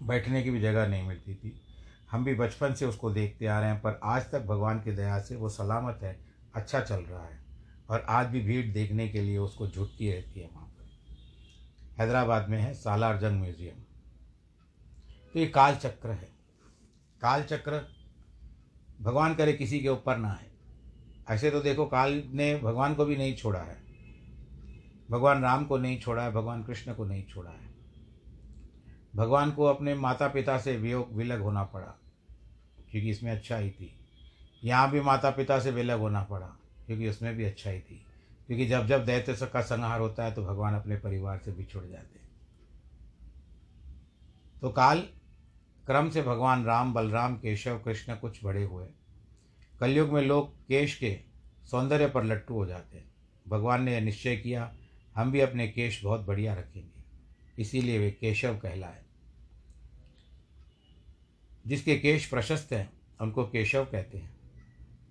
बैठने 0.02 0.42
की 0.42 0.50
भी 0.50 0.60
जगह 0.60 0.86
नहीं 0.86 1.08
मिलती 1.08 1.34
थी। 1.34 1.60
हम 2.10 2.24
भी 2.24 2.34
बचपन 2.34 2.74
से 2.74 2.86
उसको 2.86 3.10
देखते 3.10 3.46
आ 3.46 3.60
रहे 3.60 3.70
हैं, 3.70 3.80
पर 3.80 4.00
आज 4.02 4.30
तक 4.32 4.40
भगवान 4.40 4.80
की 4.80 4.92
दया 4.92 5.18
से 5.18 5.36
वो 5.36 5.48
सलामत 5.48 6.00
है 6.02 6.20
अच्छा 6.54 6.80
चल 6.80 7.00
रहा 7.00 7.26
है। 7.26 7.45
और 7.88 8.04
आज 8.08 8.26
भी 8.26 8.40
भीड़ 8.40 8.66
देखने 8.72 9.08
के 9.08 9.20
लिए 9.20 9.38
उसको 9.38 9.66
जुटती 9.66 10.10
रहती 10.12 10.40
है 10.40 10.48
वहाँ 10.54 10.66
पर। 10.66 12.00
हैदराबाद 12.00 12.48
में 12.48 12.58
है 12.58 12.72
सालार 12.74 13.18
जंग 13.18 13.40
म्यूज़ियम। 13.40 13.82
तो 15.34 15.38
ये 15.38 15.46
काल 15.46 15.76
चक्र 15.76 16.10
है। 16.10 16.28
काल 17.22 17.42
चक्र 17.42 17.80
भगवान 19.00 19.34
करे 19.34 19.52
किसी 19.52 19.80
के 19.80 19.88
ऊपर 19.88 20.16
ना 20.16 20.28
है 20.30 20.50
ऐसे 21.30 21.50
तो 21.50 21.60
देखो 21.60 21.86
काल 21.86 22.22
ने 22.32 22.54
भगवान 22.56 22.94
को 22.94 23.04
भी 23.04 23.16
नहीं 23.16 23.34
छोड़ा 23.36 23.60
है। 23.60 23.76
भगवान 25.10 25.42
राम 25.42 25.64
को 25.64 25.78
नहीं 25.78 25.98
छोड़ा 26.00 26.22
है, 26.22 26.32
भगवान 26.32 26.62
कृष्ण 26.62 26.94
को 26.94 27.04
नहीं 27.04 27.24
छोड़ा 27.24 27.50
है। 27.50 27.74
भगवान 29.16 29.50
को 29.50 29.64
अपने 29.64 29.94
माता 29.94 30.28
पिता 30.28 30.58
से 30.58 30.76
वियोग, 30.76 31.12
विलग 31.12 31.40
होना 31.40 31.62
पड़ा, 31.64 31.94
क्योंकि 32.90 33.10
इसमें 33.10 33.30
अच्छाई 33.32 33.70
थी। 33.70 33.90
यहाँ 34.64 34.90
भी 34.90 35.00
माता 35.00 35.30
पिता 35.30 35.58
से 35.58 35.70
विलग 35.70 35.98
होना 35.98 36.22
पड़ा। 36.22 36.56
क्योंकि 36.86 37.08
उसमें 37.08 37.36
भी 37.36 37.44
अच्छाई 37.44 37.80
थी। 37.80 38.06
क्योंकि 38.46 38.66
जब 38.66 38.86
जब 38.86 39.04
दैत्य 39.04 39.36
का 39.46 39.60
संहार 39.60 40.00
होता 40.00 40.24
है 40.24 40.34
तो 40.34 40.42
भगवान 40.46 40.74
अपने 40.74 40.96
परिवार 40.96 41.38
से 41.38 41.52
बिछुड़ 41.52 41.84
जाते 41.84 42.18
हैं। 42.18 42.26
तो 44.60 44.70
काल 44.70 45.00
क्रम 45.86 46.10
से 46.10 46.22
भगवान 46.22 46.64
राम, 46.64 46.94
बलराम, 46.94 47.36
केशव, 47.36 47.78
कृष्ण 47.78 48.16
कुछ 48.16 48.44
बड़े 48.44 48.64
हुए। 48.64 48.86
कलयुग 49.80 50.10
में 50.10 50.22
लोग 50.22 50.56
केश 50.56 50.98
के 50.98 51.20
सौंदर्य 51.70 52.08
पर 52.08 52.24
लट्टू 52.24 52.54
हो 52.54 52.66
जाते 52.66 52.98
हैं। 52.98 53.14
भगवान 53.48 53.82
ने 53.82 53.94
यह 53.94 54.00
निश्चय 54.00 54.36
किया, 54.36 54.74
हम 55.16 55.32
भी 55.32 55.40
अपने 55.40 55.68
केश 55.68 56.04
बहुत 56.04 56.20
बढ़िया 56.20 56.54
रखेंगे। 56.54 57.02
इसीलिए 57.62 57.98
वे 57.98 58.10
केशव 58.10 58.58
कहलाए। 58.58 59.02
जिसके 61.66 61.98
केश 61.98 62.26
प्रशस्त 62.26 62.72
हैं, 62.72 62.92
उनको 63.20 63.44
केशव 63.44 63.84
कहते 63.84 64.18
हैं। 64.18 64.36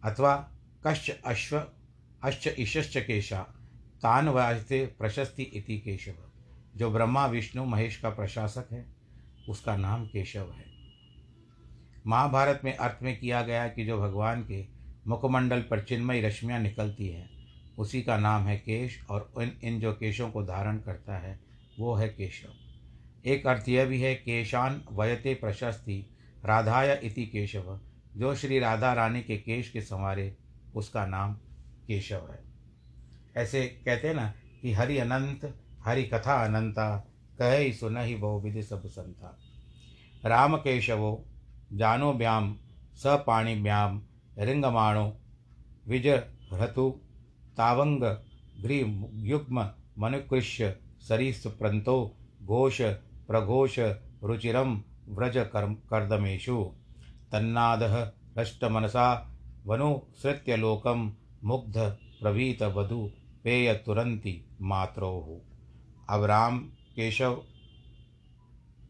अथवा 0.04 0.55
कश्च 0.88 1.22
अश्व, 1.26 1.64
अश्च 2.24 2.56
ईश्च 2.60 2.98
केशा, 2.98 3.40
तान 4.02 4.30
वास्ते 4.30 4.86
प्रशस्ति 4.86 5.44
इति 5.44 5.80
केशव। 5.80 6.14
जो 6.76 6.92
ब्रह्मा, 6.92 7.28
विष्णु, 7.28 7.66
महेश 7.66 7.98
का 7.98 8.10
प्रशासक 8.10 8.68
है, 8.72 8.86
उसका 9.50 9.78
नाम 9.78 10.08
केशव 10.08 10.52
है। 10.52 10.66
महाभारत 12.08 12.62
में 12.64 12.78
अर्थ 12.78 13.00
में 13.04 13.20
किया 13.20 13.42
गया 13.42 13.68
कि 13.68 13.86
जो 13.86 14.02
भगवान 14.02 14.44
के 14.44 14.66
मुखमंडल 15.08 15.62
पर 15.62 15.80
चिन्मयी 15.80 16.22
रश्मियाँ 16.22 16.60
निकलती 16.60 17.10
हैं, 17.10 17.30
उसी 17.78 18.02
का 18.02 18.18
नाम 18.18 18.44
है 18.44 18.58
केश 18.58 19.06
और 19.10 19.34
इन 19.42 19.58
इन 19.64 19.80
जो 19.80 19.94
केशों 19.94 20.32
को 20.32 20.44
धारण 20.44 20.78
करता 20.78 21.18
है, 21.18 21.40
वो 21.80 21.96
है 21.96 22.08
केशव। 22.08 22.50
एक 23.30 23.48
अर्थ 23.48 23.70
यह 23.70 23.86
भी 23.86 24.02
है, 24.02 24.16
केशान 24.16 24.86
वयते 24.92 25.34
प्रशस्ति, 25.34 26.18
राधाय 26.46 27.02
इति 27.04 27.26
केशव। 27.26 27.80
जो 28.18 28.36
श्री 28.36 28.60
राधा 28.60 28.94
रानी 28.94 29.22
के 29.22 29.38
केश 29.38 29.70
के 29.70 29.82
संवारे 29.82 30.38
उसका 30.76 31.06
नाम 31.06 31.34
केशव 31.88 32.28
है। 32.30 32.44
ऐसे 33.38 33.68
कहते 33.68 34.08
हैं 34.08 34.16
ना 34.16 34.34
कि 34.62 34.74
हरि 34.74 34.98
अनंत, 34.98 35.58
हरि 35.84 36.04
कथा 36.04 36.46
अनंता, 36.46 36.98
कहे 37.40 37.74
सुन 37.74 37.98
ही 37.98 38.16
बहु 38.16 38.40
विधि 38.40 38.64
सब 38.64 38.86
संता। 38.86 39.40
राम 40.26 40.58
केशवो 40.58 41.26
जानो 41.74 42.14
ब्याम, 42.14 42.58
स 42.96 43.04
पाणी 43.06 43.56
ब्याम, 43.56 44.02
रिंगमाणो, 44.38 45.18
विज 45.88 46.08
ह्रतु, 46.54 47.02
तावंग 47.58 48.04
युग्म, 49.14 49.70
मनुकृष्य 50.00 50.80
सरीसप्रंतो 51.02 52.16
घोष, 52.44 52.82
प्रघोष, 53.28 53.80
रुचिरम, 54.24 54.84
व्रज 55.10 55.38
कर्म 55.38 55.74
कर्दमेशु 55.74 56.74
तन्नादः, 57.32 58.12
हृष्टमनसा 58.38 59.35
वनुसृत्य 59.68 60.56
लोकम 60.56 61.14
मुग्ध 61.44 61.78
प्रभीत 62.22 62.64
वधु 62.64 63.12
पेय 63.44 63.74
तुरंती 63.74 64.46
मात्रोह 64.62 65.42
अब 66.16 66.24
राम 66.24 66.60
केशव 66.96 67.44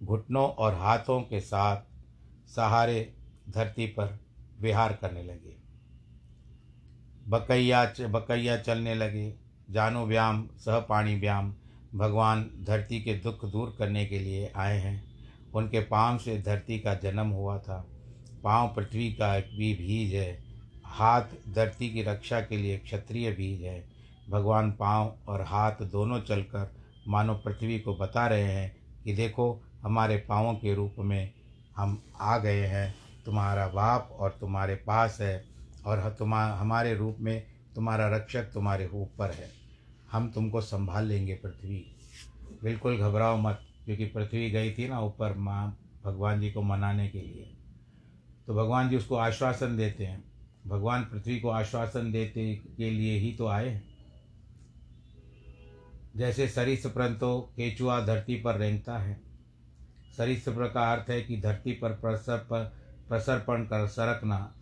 घुटनों 0.04 0.50
और 0.50 0.74
हाथों 0.74 1.22
के 1.22 1.40
साथ 1.40 1.78
सहारे 2.48 3.14
धरती 3.50 3.86
पर 3.86 4.20
विहार 4.62 4.94
करने 4.94 5.24
लगे। 5.24 5.56
बकैया 7.28 7.94
बकैया 8.00 8.58
चलने 8.58 8.96
लगे। 8.96 9.36
जानो 9.72 10.06
व्याम, 10.06 10.48
सह 10.48 10.80
पाणी 10.80 11.16
व्याम, 11.16 11.56
भगवान 11.96 12.52
धरती 12.64 13.02
के 13.02 13.14
दुख 13.14 13.46
दूर 13.46 13.76
करने 13.80 14.06
के 14.06 14.20
लिए 14.20 14.54
आए 14.56 14.78
हैं। 14.78 15.04
उनके 15.54 15.80
पाँव 15.80 16.18
से 16.18 16.42
धरती 16.42 16.80
का 16.80 16.94
जन्म 16.94 17.28
हुआ 17.28 17.60
था। 17.60 17.88
पाँव 18.44 18.76
पृथ्वी 18.76 19.14
का 19.14 19.40
भी 19.40 19.74
बीज 19.74 20.16
है। 20.16 20.45
हाथ 20.96 21.22
धरती 21.50 21.90
की 21.90 22.04
रक्षा 22.04 22.40
के 22.42 22.58
लिए 22.58 22.78
क्षत्रिय 22.78 23.32
बीज 23.32 23.62
है। 23.62 23.84
भगवान 24.30 24.72
पाँव 24.72 25.16
और 25.28 25.42
हाथ 25.42 25.82
दोनों 25.82 26.20
चलकर 26.20 26.72
मानो 27.08 27.34
पृथ्वी 27.36 27.80
को 27.80 27.96
बता 27.96 28.28
रहे 28.28 28.44
हैं 28.44 28.76
कि 29.04 29.14
देखो, 29.14 29.62
हमारे 29.82 30.18
पाँवों 30.18 30.54
के 30.54 30.74
रूप 30.74 30.96
में 31.00 31.32
हम 31.76 32.02
आ 32.20 32.38
गए 32.38 32.66
हैं। 32.66 32.96
तुम्हारा 33.26 33.68
बाप 33.68 34.10
और 34.12 34.38
तुम्हारे 34.40 34.76
पास 34.76 35.18
है 35.22 35.46
और 35.86 36.16
तुम 36.20 36.34
हमारे 36.34 36.94
रूप 36.96 37.18
में 37.20 37.44
तुम्हारा 37.76 38.08
रक्षक 38.08 38.44
तुम्हारे 38.44 38.88
ऊपर 38.88 39.32
है। 39.32 39.50
हम 40.12 40.30
तुमको 40.32 40.62
संभाल 40.62 41.06
लेंगे 41.06 41.34
पृथ्वी। 41.36 41.86
बिल्कुल 42.64 42.98
घबराओ 42.98 43.38
मत, 43.38 43.62
क्योंकि 43.86 44.06
पृथ्वी 44.06 44.50
गई 44.52 44.72
थी 44.72 44.88
ना 44.90 45.00
ऊपर 45.00 45.34
माँ 45.38 45.78
भगवान 46.06 46.42
जी 46.42 46.52
को 46.52 46.62
मनाने 46.62 47.08
के 47.10 47.20
लिए। 47.20 47.52
तो 48.48 48.56
भगवान 48.56 48.90
जी 48.90 48.98
उसको 48.98 49.16
आश्वासन 49.16 49.78
देते 49.78 50.06
हैं। 50.06 50.35
भगवान 50.68 51.04
पृथ्वी 51.04 51.40
को 51.40 51.50
आश्वासन 51.50 52.12
देते 52.12 52.54
के 52.78 52.90
लिए 52.90 53.18
ही 53.20 53.32
तो 53.34 53.48
आए 53.48 53.82
जैसे 56.16 56.48
सरिसप्रंतो 56.48 57.40
केचुआ 57.56 58.00
धरती 58.06 58.36
पर 58.36 58.58
रेंगता 58.58 58.98
है। 58.98 59.20
सरिसप्र 60.18 60.68
का 60.68 60.92
अर्थ 60.94 61.10
है 61.10 61.22
कि 61.22 61.38
धरती 61.42 61.72
पर 61.72 61.92
प्रसर 61.92 62.38
पर 62.38 62.64
प्रसरपण 63.10 63.64
कर 63.64 63.88
सरकना। 63.88 64.56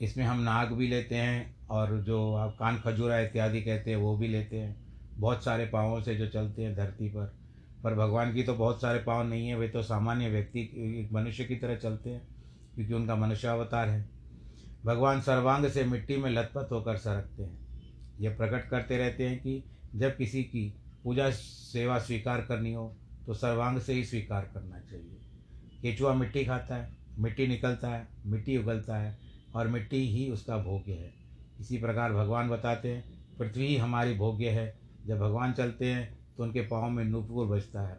इसमें 0.00 0.24
हम 0.24 0.40
नाग 0.40 0.72
भी 0.72 0.88
लेते 0.88 1.14
हैं 1.14 1.56
और 1.68 1.96
जो 2.00 2.34
आप 2.34 2.56
कान 2.58 2.78
खजूरा 2.78 3.18
इत्यादि 3.20 3.62
कहते 3.62 3.90
हैं 3.90 3.98
वो 3.98 4.16
भी 4.16 4.28
लेते 4.28 4.58
हैं। 4.58 4.76
बहुत 5.14 5.44
सारे 5.44 5.66
पाँवों 5.66 6.00
से 6.02 6.14
जो 6.14 6.28
चलते 6.28 6.62
हैं 6.62 6.74
धरती 6.76 7.08
पर। 7.08 7.34
पर 7.84 7.94
भगवान 7.94 8.34
की 8.34 8.42
तो 8.42 8.54
बहुत 8.54 8.80
सारे 8.80 8.98
पाँव 8.98 9.28
नहीं 9.28 9.48
है, 9.48 9.56
वे 9.56 9.68
तो 9.68 9.82
सामान्य 9.82 10.28
व्यक्ति 10.28 11.08
मनुष्य 11.12 11.44
की 11.44 11.56
तरह 11.56 11.76
चलते 11.76 12.10
हैं, 12.10 12.22
क्योंकि 12.74 12.94
उनका 12.94 13.16
मनुष्य 13.16 13.48
अवतार 13.48 13.88
है। 13.88 14.15
भगवान 14.86 15.20
सर्वांग 15.20 15.66
से 15.66 15.84
मिट्टी 15.84 16.16
में 16.16 16.30
लथपथ 16.30 16.68
होकर 16.72 16.96
सरकते 16.96 17.42
हैं। 17.42 18.18
यह 18.20 18.36
प्रकट 18.36 18.68
करते 18.68 18.96
रहते 18.96 19.28
हैं 19.28 19.38
कि 19.38 19.62
जब 19.94 20.16
किसी 20.16 20.42
की 20.42 20.74
पूजा 21.04 21.30
सेवा 21.30 21.98
स्वीकार 21.98 22.40
करनी 22.40 22.72
हो 22.72 22.96
तो 23.26 23.34
सर्वांग 23.34 23.78
से 23.80 23.92
ही 23.92 24.04
स्वीकार 24.04 24.50
करना 24.54 24.78
चाहिए। 24.80 25.18
केचुआ 25.82 26.12
मिट्टी 26.14 26.44
खाता 26.44 26.76
है, 26.76 26.92
मिट्टी 27.18 27.46
निकलता 27.46 27.88
है, 27.88 28.06
मिट्टी 28.26 28.56
उगलता 28.58 28.96
है, 28.96 29.18
और 29.54 29.68
मिट्टी 29.68 30.06
ही 30.08 30.30
उसका 30.30 30.56
भोग्य 30.58 30.92
है। 30.92 31.12
इसी 31.60 31.78
प्रकार 31.78 32.12
भगवान 32.12 32.48
बताते 32.48 32.92
हैं, 32.92 33.04
पृथ्वी 33.38 33.66
ही 33.66 33.76
हमारी 33.76 34.14
भोग्य 34.14 34.50
है। 34.50 34.78
जब 35.06 35.18
भगवान 35.18 35.52
चलते 35.52 35.86
हैं 35.86 36.18
तो 36.36 36.42
उनके 36.42 36.60
पाँव 36.60 36.90
में 36.90 37.04
नूपुर 37.04 37.46
बजता 37.46 37.88
है। 37.88 37.98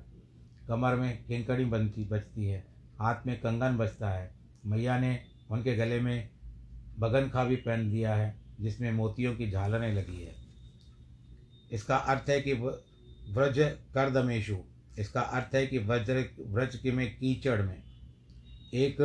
कमर 0.68 0.96
में 0.96 1.24
किंकड़ी 1.26 1.66
बनती, 1.66 2.04
बजती 2.06 2.46
है। 2.46 2.66
हाथ 3.00 3.28
में 3.28 3.40
कंगन 3.40 3.78
बजता 3.78 4.10
है। 4.10 4.32
मैया 4.66 5.00
ने 5.00 5.20
उनके 5.52 5.76
गले 5.76 6.00
में 6.00 6.30
बगन 7.00 7.30
खा 7.30 7.44
भी 7.44 7.56
पहन 7.56 7.90
दिया 7.92 8.16
है, 8.16 8.36
जिसमें 8.62 8.92
मोतियों 8.92 9.36
की 9.36 9.50
झालरें 9.52 9.94
लगी 9.94 10.24
है। 10.24 10.36
इसका 11.72 11.96
अर्थ 11.96 12.30
है 12.30 12.40
कि 12.42 12.54
व्रज 12.54 13.60
करदमेशु। 13.94 14.58
इसका 15.00 15.22
अर्थ 15.22 15.56
है 15.56 15.66
कि 15.68 15.78
वज्र 15.78 16.24
व्रज 16.48 16.76
के 16.76 16.92
में 16.92 17.08
कीचड़ 17.18 17.62
में। 17.62 17.82
एक 18.74 18.98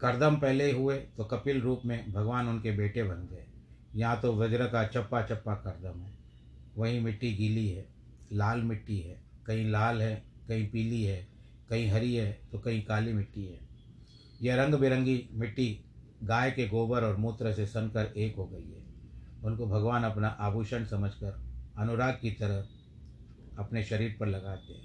करदम 0.00 0.36
पहले 0.36 0.70
हुए 0.72 0.96
तो 1.16 1.24
कपिल 1.24 1.60
रूप 1.60 1.82
में 1.84 2.12
भगवान 2.12 2.48
उनके 2.48 2.72
बेटे 2.72 3.02
बन 3.02 3.26
गए। 3.32 3.44
यहाँ 3.94 4.20
तो 4.20 4.32
वज्र 4.32 4.66
का 4.66 4.86
चप्पा 4.86 5.22
चप्पा 5.22 5.54
करदम 5.54 6.00
है। 6.00 6.12
वहीं 6.76 7.00
मिट्टी 7.00 7.32
गीली 7.32 7.68
है, 7.68 7.86
लाल 8.32 8.62
मिट्टी 8.62 8.98
है। 8.98 9.20
कहीं 9.46 9.70
लाल 9.70 10.02
है, 10.02 10.14
कहीं 10.48 10.66
पीली 10.70 11.02
है, 11.02 11.26
कहीं 11.70 11.88
हरी 11.88 12.14
है 12.14 12.32
तो 12.52 12.58
कहीं 12.58 12.82
काली 12.82 13.12
मिट्टी 13.12 13.44
है। 13.44 13.63
यह 14.42 14.54
रंग 14.54 14.74
बिरंगी 14.74 15.28
मिट्टी 15.32 15.84
गाय 16.22 16.50
के 16.50 16.68
गोबर 16.68 17.04
और 17.04 17.16
मूत्र 17.16 17.52
से 17.52 17.66
सनकर 17.66 18.12
एक 18.16 18.36
हो 18.36 18.46
गई 18.46 18.70
है। 18.70 18.84
उनको 19.44 19.66
भगवान 19.66 20.04
अपना 20.04 20.28
आभूषण 20.28 20.84
समझकर 20.84 21.40
अनुराग 21.78 22.18
की 22.22 22.30
तरह 22.30 22.66
अपने 23.58 23.84
शरीर 23.84 24.16
पर 24.20 24.26
लगाते 24.26 24.72
हैं। 24.72 24.82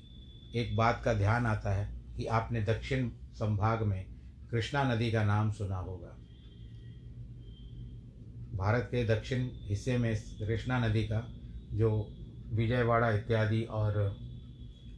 एक 0.56 0.76
बात 0.76 1.02
का 1.06 1.14
ध्यान 1.14 1.46
आता 1.46 1.74
है 1.74 2.00
कि 2.18 2.26
आपने 2.26 2.62
दक्षिण 2.62 3.10
संभाग 3.10 3.84
में 3.84 4.06
कृष्णा 4.52 4.96
नदी 4.96 5.12
का 5.12 5.24
नाम 5.24 5.52
सुना 5.52 5.78
होगा। 5.78 6.16
भारत 8.58 8.84
के 8.84 9.06
दक्षिण 9.06 9.50
हिस्से 9.54 9.98
में 9.98 10.16
कृष्णा 10.16 10.88
नदी 10.88 11.04
का, 11.04 11.34
जो 11.74 12.16
विजयवाड़ा 12.54 13.12
इत्यादि 13.12 13.62
और 13.62 14.18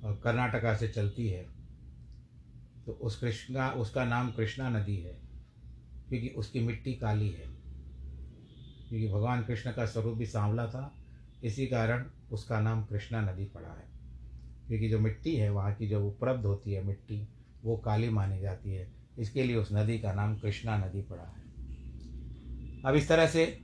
कर्नाटका 0.06 0.76
से 0.76 0.88
चलती 0.88 1.30
है 1.30 1.61
तो 2.86 2.92
उस 2.92 3.20
कृष्णा, 3.20 3.70
उसका 3.70 4.06
नाम 4.06 4.32
कृष्णा 4.32 4.70
नदी 4.70 4.98
है, 4.98 5.20
क्योंकि 6.10 6.28
उसकी 6.28 6.60
मिट्टी 6.60 6.94
काली 6.94 7.30
है। 7.30 7.46
क्योंकि 8.90 9.08
भगवान 9.08 9.44
कृष्ण 9.44 9.72
का 9.72 9.86
स्वरूप 9.86 10.18
भी 10.18 10.26
सांवला 10.26 10.68
था, 10.68 10.96
इसी 11.44 11.68
कारण 11.68 12.06
उसका 12.32 12.60
नाम 12.60 12.84
कृष्णा 12.84 13.32
नदी 13.32 13.46
पड़ा 13.46 13.70
है। 13.70 13.92
क्योंकि 14.68 14.90
जो 14.90 15.00
मिट्टी 15.00 15.36
है, 15.36 15.50
वहाँ 15.50 15.74
की 15.74 15.88
जो 15.88 16.08
उपलब्ध 16.08 16.46
होती 16.46 16.74
है 16.74 16.84
मिट्टी, 16.84 17.28
वो 17.64 17.78
काली 17.78 18.10
मानी 18.10 18.40
जाती 18.40 18.72
है। 18.72 18.92
इसके 19.20 19.44
लिए 19.44 19.56
उस 19.56 19.70
नदी 19.72 20.00
का 20.00 20.14
नाम 20.14 20.38
कृष्णा 20.38 20.78
नदी 20.78 21.02
पड़ा 21.02 21.24
है। 21.24 21.42
अब 22.86 22.96
इस 22.96 23.08
तरह 23.10 23.28
से 23.28 23.60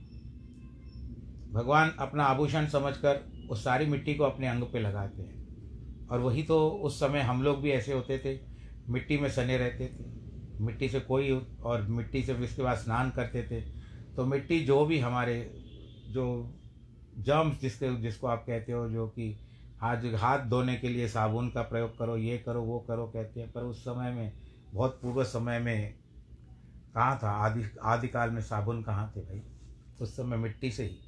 भगवान 1.52 1.90
अपना 1.98 2.24
आभूषण 2.24 2.66
समझकर 2.66 3.28
उस 3.50 3.64
सारी 3.64 3.86
मिट्टी 3.86 4.14
को 4.14 4.24
अपने 4.24 4.48
अंग 4.48 4.62
पे 4.62 4.78
लगाते 4.78 5.22
हैं। 5.22 5.38
और 6.10 6.20
वही 6.20 6.42
तो 6.42 6.70
उस 6.70 7.00
समय 7.00 7.20
हम 7.20 7.42
लोग 7.42 7.60
भी 7.60 7.70
ऐसे 7.70 7.92
होते 7.92 8.18
थे 8.18 8.57
मिट्टी 8.90 9.18
में 9.18 9.30
सने 9.30 9.58
रहते 9.58 9.86
थे। 9.86 10.04
मिट्टी 10.60 10.88
से 10.88 11.00
कोई 11.00 11.46
और 11.62 11.82
मिट्टी 11.82 12.22
से 12.22 12.34
इसके 12.34 12.62
बाद 12.62 12.78
स्नान 12.78 13.10
करते 13.10 13.42
थे। 13.42 13.60
तो 14.16 14.26
मिट्टी 14.26 14.64
जो 14.64 14.86
भी 14.86 14.98
हमारे, 14.98 15.54
जो 16.08 16.54
जर्म्स 17.18 17.60
जिसके, 17.60 17.96
जिसको 17.96 18.26
आप 18.26 18.44
कहते 18.46 18.72
हो, 18.72 18.90
जो 18.90 19.06
कि 19.06 19.40
हाथ 19.80 19.96
हाथ 19.96 20.38
धोने 20.38 20.76
के 20.76 20.88
लिए 20.88 21.08
साबुन 21.08 21.48
का 21.48 21.62
प्रयोग 21.62 21.98
करो, 21.98 22.16
ये 22.16 22.38
करो, 22.38 22.62
वो 22.62 22.80
करो 22.80 23.06
कहते 23.06 23.40
हैं, 23.40 23.52
पर 23.52 23.60
उस 23.60 23.80
समय 23.80 24.10
में, 24.12 24.32
बहुत 24.74 24.98
पूर्व 25.02 25.24
समय 25.24 25.58
में, 25.58 25.94
कहाँ 26.94 27.20
था? 27.22 27.30
आदि, 27.30 27.64
आदिकाल 27.82 28.30
में 28.30 28.42
साबुन 28.42 28.82
कहाँ 28.82 29.12
थे 29.16 29.20
भाई? 29.20 29.42
उस 30.00 30.16
समय 30.16 30.36
मिट्टी 30.36 30.70
से 30.70 30.84
ही। 30.84 31.00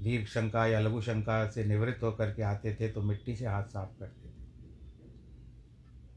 दीर्घ 0.00 0.26
शंका 0.26 0.66
या 0.66 0.80
लघु 0.80 1.00
शंका 1.00 1.50
से 1.50 1.64
निवृत्त 1.64 2.02
होकर 2.02 2.30
के 2.30 2.42
आते 2.42 2.74
थे 2.74 2.88
तो 2.88 3.02
मिट्टी 3.02 3.36
से 3.36 3.46
हाथ 3.46 3.64
साफ़ 3.64 4.00
करते 4.00 4.21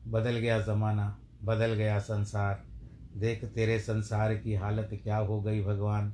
बदल 0.07 0.37
गया 0.37 0.59
ज़माना, 0.61 1.19
बदल 1.43 1.73
गया 1.73 1.99
संसार। 1.99 2.63
देख 3.17 3.45
तेरे 3.45 3.79
संसार 3.79 4.35
की 4.35 4.53
हालत 4.53 4.89
क्या 5.03 5.17
हो 5.17 5.41
गई 5.41 5.63
भगवान। 5.63 6.11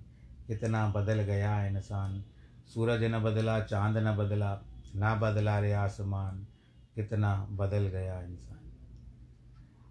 कितना 0.47 0.87
बदल 0.89 1.21
गया 1.21 1.65
इंसान। 1.65 2.23
सूरज 2.67 3.03
न 3.03 3.19
बदला, 3.19 3.59
चाँद 3.59 3.97
न 3.97 4.15
बदला, 4.15 4.61
ना 4.95 5.15
बदला 5.15 5.59
रे 5.59 5.71
आसमान। 5.73 6.47
कितना 6.95 7.47
बदल 7.51 7.87
गया 7.87 8.21
इंसान। 8.21 8.59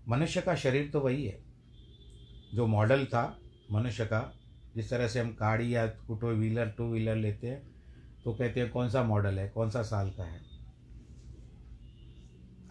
मनुष्य 0.08 0.40
का 0.40 0.54
शरीर 0.54 0.90
तो 0.92 1.00
वही 1.00 1.26
है। 1.26 1.38
जो 2.54 2.66
मॉडल 2.66 3.04
था 3.04 3.38
मनुष्य 3.72 4.04
का, 4.04 4.32
जिस 4.76 4.90
तरह 4.90 5.08
से 5.08 5.20
हम 5.20 5.36
गाड़ी 5.40 5.74
या 5.74 5.86
टू 5.86 6.14
व्हीलर 6.14 6.68
टू 6.68 6.90
व्हीलर 6.90 7.16
लेते 7.16 7.46
हैं 7.46 7.62
तो 8.24 8.32
कहते 8.34 8.60
हैं, 8.60 8.70
कौन 8.70 8.88
सा 8.88 9.02
मॉडल 9.02 9.38
है? 9.38 9.48
कौन 9.48 9.70
सा 9.70 9.82
साल 9.82 10.10
का 10.10 10.24
है? 10.24 10.40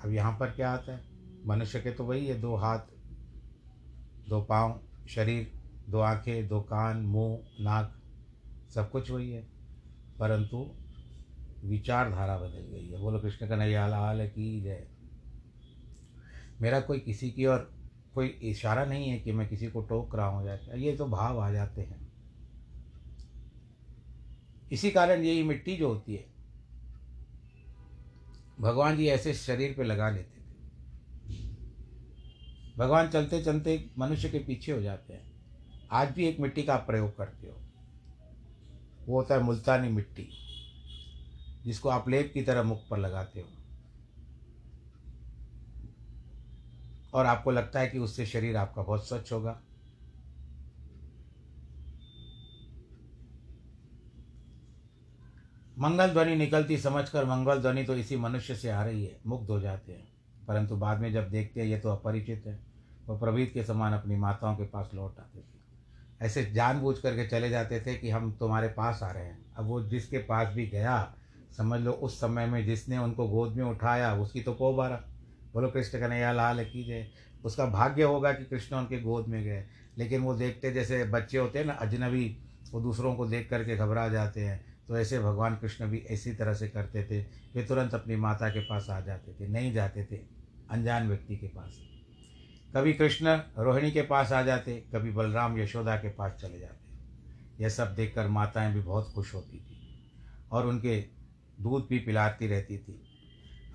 अब 0.04 0.12
यहाँ 0.12 0.38
पर 0.40 0.52
क्या 0.52 0.72
आता 0.72 0.92
है? 0.92 1.19
मनुष्य 1.46 1.80
के 1.80 1.92
तो 1.92 2.06
वही 2.06 2.28
है, 2.28 2.42
दो 2.42 2.56
हाथ, 2.56 2.80
दो 4.30 4.42
पाँव, 4.42 4.82
शरीर, 5.10 5.52
दो 5.90 6.00
आँखें, 6.00 6.48
दो 6.48 6.62
कान, 6.62 6.98
मुँह, 6.98 7.40
नाक, 7.60 8.02
सब 8.76 8.92
कुछ 8.92 9.12
वही 9.12 9.32
है। 9.32 9.48
परंतु 10.20 10.76
विचारधारा 11.64 12.38
बदल 12.38 12.72
गई 12.72 12.90
है। 12.90 13.00
बोलो, 13.00 13.20
कृष्ण 13.20 13.48
का 13.48 13.56
कन्हैया 13.56 13.88
लाल 13.88 14.28
की 14.28 14.62
जय। 14.62 14.88
मेरा 16.62 16.80
कोई 16.80 17.00
किसी 17.00 17.32
की 17.32 17.46
और 17.46 17.74
कोई 18.14 18.28
इशारा 18.28 18.86
नहीं 18.86 19.10
है 19.10 19.20
कि 19.20 19.32
मैं 19.32 19.48
किसी 19.50 19.68
को 19.68 19.82
टोक 19.82 20.16
रहा 20.16 20.26
हूँ 20.26 20.48
या 20.48 20.76
ये 20.76 20.96
तो 20.96 21.06
भाव 21.06 21.40
आ 21.40 21.52
जाते 21.52 21.82
हैं। 21.82 22.08
इसी 24.72 24.92
कारण 24.92 25.24
यही 25.24 25.44
मिट्टी 25.44 25.76
जो 25.78 25.88
होती 25.88 26.16
है, 26.16 26.26
भगवान 28.60 28.98
जी 28.98 29.08
ऐसे 29.08 29.34
शरीर 29.34 29.74
पे 29.78 29.84
लगा 29.84 30.10
लेते 30.10 30.38
थे 30.38 30.39
भगवान 32.80 33.10
चलते 33.10 33.44
चलते 33.44 33.90
मनुष्य 33.98 34.30
के 34.30 34.40
पीछे 34.40 34.72
हो 34.72 34.82
जाते 34.82 35.14
हैं। 35.14 35.32
आज 35.92 36.12
भी 36.12 36.28
एक 36.28 36.40
मिट्टी 36.40 36.64
का 36.64 36.74
आप 36.74 36.88
प्रयोग 36.88 37.18
करते 37.18 37.48
हो। 37.48 37.56
वो 39.08 39.22
होता 39.22 39.36
है 39.36 39.42
मुल्तानी 39.42 39.90
मिट्टी, 39.90 40.30
जिसको 41.64 41.90
आप 41.90 42.10
लेप 42.10 42.32
की 42.34 42.42
तरह 42.42 42.64
मुख 42.64 42.88
पर 42.90 42.98
लगाते 42.98 43.42
हो। 43.42 43.48
और 47.14 47.26
आपको 47.26 47.52
लगता 47.52 47.80
है 47.80 47.88
कि 47.88 47.98
उससे 47.98 48.26
शरीर 48.26 48.58
आपका 48.58 48.84
बहुत 48.84 49.08
स्वच्छ 49.08 49.32
होगा। 49.32 49.62
मंगल 55.80 56.08
ध्वनि 56.08 56.36
निकलती 56.36 56.78
समझकर 56.78 57.26
मंगल 57.26 57.62
ध्वनि 57.62 57.84
तो 57.84 57.96
इसी 57.96 58.18
मनुष्य 58.18 58.56
से 58.56 58.70
आ 58.70 58.84
रही 58.84 59.06
है, 59.06 59.20
मुग्ध 59.28 59.50
हो 59.50 59.60
जाते 59.60 59.92
हैं। 59.92 60.10
परंतु 60.48 60.76
बाद 60.76 61.00
में 61.00 61.14
जब 61.14 61.30
देखते 61.30 61.62
हैं, 61.62 61.68
ये 61.68 61.80
तो 61.80 61.90
अपरिचित 61.90 62.44
है। 62.48 62.69
वो 63.10 63.18
प्रवीत 63.18 63.54
के 63.54 63.64
समान 63.64 63.94
अपनी 63.94 64.16
माताओं 64.16 64.56
के 64.56 64.64
पास 64.64 64.90
लौट 64.94 65.20
आते 65.20 65.40
थे। 65.40 66.26
ऐसे 66.26 66.52
जानबूझ 66.52 66.98
करके 67.00 67.28
चले 67.28 67.50
जाते 67.50 67.82
थे 67.82 67.96
कि 67.96 68.10
हम 68.10 68.32
तुम्हारे 68.32 68.68
पास 68.68 69.04
आ 69.04 69.12
रहे 69.12 69.26
हैं। 69.26 69.54
अब 69.58 69.66
वो 69.66 69.84
जिसके 69.84 70.18
पास 70.18 70.54
भी 70.54 70.68
गया, 70.68 71.16
समझ 71.58 71.82
लो 71.82 71.92
उस 71.92 72.18
समय 72.18 72.46
में 72.46 72.66
जिसने 72.66 72.98
उनको 72.98 73.28
गोद 73.28 73.54
में 73.54 73.64
उठाया, 73.64 74.14
उसकी 74.14 74.42
तो 74.42 74.54
कोबारा 74.54 74.96
बोलो, 75.54 75.70
कृष्ण 75.70 76.00
कन्हैया 76.00 76.32
लाल 76.32 76.66
कीजिए 76.66 77.12
उसका 77.46 77.66
भाग्य 77.66 78.04
होगा 78.04 78.34
कि 78.34 78.46
कृष्ण 78.46 78.76
उनके 78.76 79.02
गोद 79.02 79.28
में 79.28 79.44
गए। 79.44 79.66
लेकिन 79.98 80.22
वो 80.22 80.36
देखते, 80.36 80.72
जैसे 80.72 81.04
बच्चे 81.04 81.38
होते 81.38 81.60
हैं 81.60 81.66
ना, 81.66 81.74
अजनबी, 81.74 82.44
वो 82.72 82.82
दूसरों 82.82 83.16
को 83.16 83.26
देख 83.26 83.50
करके 83.50 83.76
घबरा 83.76 84.10
जाते 84.10 84.42
हैं। 84.42 84.78
तो 84.88 84.98
ऐसे 84.98 85.20
भगवान 85.20 85.56
कृष्ण 85.56 85.88
भी 85.88 85.98
इसी 85.98 86.34
तरह 86.34 86.54
से 86.54 86.68
करते 86.68 87.04
थे, 87.04 87.22
वे 87.56 87.64
तुरंत 87.64 87.94
अपनी 87.94 88.16
माता 88.16 88.50
के 88.50 88.60
पास 88.60 88.88
आ 88.90 89.00
जाते 89.00 89.34
थे, 89.34 89.48
नहीं 89.48 89.74
जाते 89.74 90.08
थे, 90.12 90.16
अनजान 90.70 91.08
व्यक्ति 91.08 91.38
के 91.38 91.48
पास। 91.48 91.89
कभी 92.76 92.94
कृष्ण 92.94 93.28
रोहिणी 93.58 93.92
के 93.92 94.02
पास 94.02 94.32
आ 94.32 94.42
जाते, 94.42 94.86
कभी 94.94 95.12
बलराम 95.12 95.60
यशोदा 95.60 95.96
के 95.96 96.10
पास 96.10 96.32
चले 96.32 96.60
जाते। 96.60 96.80
यह 97.64 97.70
सब 97.70 97.96
देखकर 97.96 98.28
माताएँ 98.28 98.74
भी 98.74 98.82
बहुत 98.82 99.14
खुश 99.14 99.34
होती 99.34 99.58
थी 99.58 100.02
और 100.52 100.68
उनके 100.68 101.02
दूध 101.62 101.88
भी 101.90 102.00
पिलाती 102.00 102.48
रहती 102.48 102.78
थी। 102.78 103.02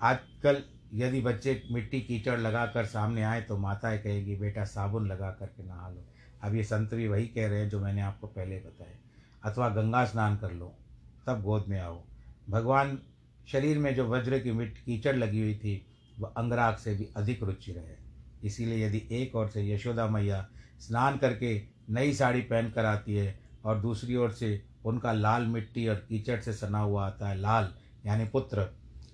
आजकल 0.01 0.63
यदि 0.93 1.21
बच्चे 1.21 1.63
मिट्टी 1.71 2.01
कीचड़ 2.01 2.39
लगा 2.39 2.65
कर 2.65 2.85
सामने 2.85 3.23
आए 3.23 3.41
तो 3.41 3.57
माताएँ 3.57 3.99
कहेगी, 3.99 4.35
बेटा, 4.35 4.63
साबुन 4.63 5.07
लगा 5.07 5.31
करके 5.31 5.63
नहा 5.63 5.89
लो। 5.89 6.05
अब 6.41 6.55
ये 6.55 6.63
संत 6.63 6.93
भी 6.93 7.07
वही 7.07 7.27
कह 7.27 7.47
रहे 7.47 7.59
हैं 7.59 7.69
जो 7.69 7.79
मैंने 7.79 8.01
आपको 8.01 8.27
पहले 8.27 8.57
बताया। 8.57 8.97
अथवा 9.51 9.69
गंगा 9.69 10.05
स्नान 10.05 10.37
कर 10.37 10.51
लो, 10.51 10.75
तब 11.27 11.41
गोद 11.41 11.65
में 11.67 11.79
आओ। 11.79 12.03
भगवान 12.49 12.99
शरीर 13.47 13.79
में 13.79 13.95
जो 13.95 14.07
वज्र 14.07 14.39
की 14.39 14.51
मिट्टी 14.51 14.81
कीचड़ 14.81 15.15
लगी 15.15 15.41
हुई 15.41 15.55
थी, 15.55 15.85
वह 16.19 16.33
अंगराग 16.37 16.75
से 16.75 16.95
भी 16.95 17.09
अधिक 17.15 17.43
रुचि 17.43 17.71
रहे 17.71 18.04
इसीलिए 18.45 18.85
यदि 18.87 19.07
एक 19.11 19.35
ओर 19.35 19.47
से 19.47 19.69
यशोदा 19.73 20.07
मैया 20.07 20.47
स्नान 20.79 21.17
करके 21.17 21.61
नई 21.89 22.13
साड़ी 22.13 22.41
पहन 22.41 22.69
कर 22.69 22.85
आती 22.85 23.15
है 23.15 23.39
और 23.65 23.79
दूसरी 23.79 24.15
ओर 24.15 24.31
से 24.31 24.65
उनका 24.85 25.11
लाल 25.11 25.45
मिट्टी 25.45 25.87
और 25.87 25.95
कीचड़ 25.95 26.39
से 26.39 26.53
सना 26.53 26.79
हुआ 26.79 27.07
आता 27.07 27.29
है, 27.29 27.37
लाल, 27.37 27.73
यानी 28.05 28.25
पुत्र 28.25 28.67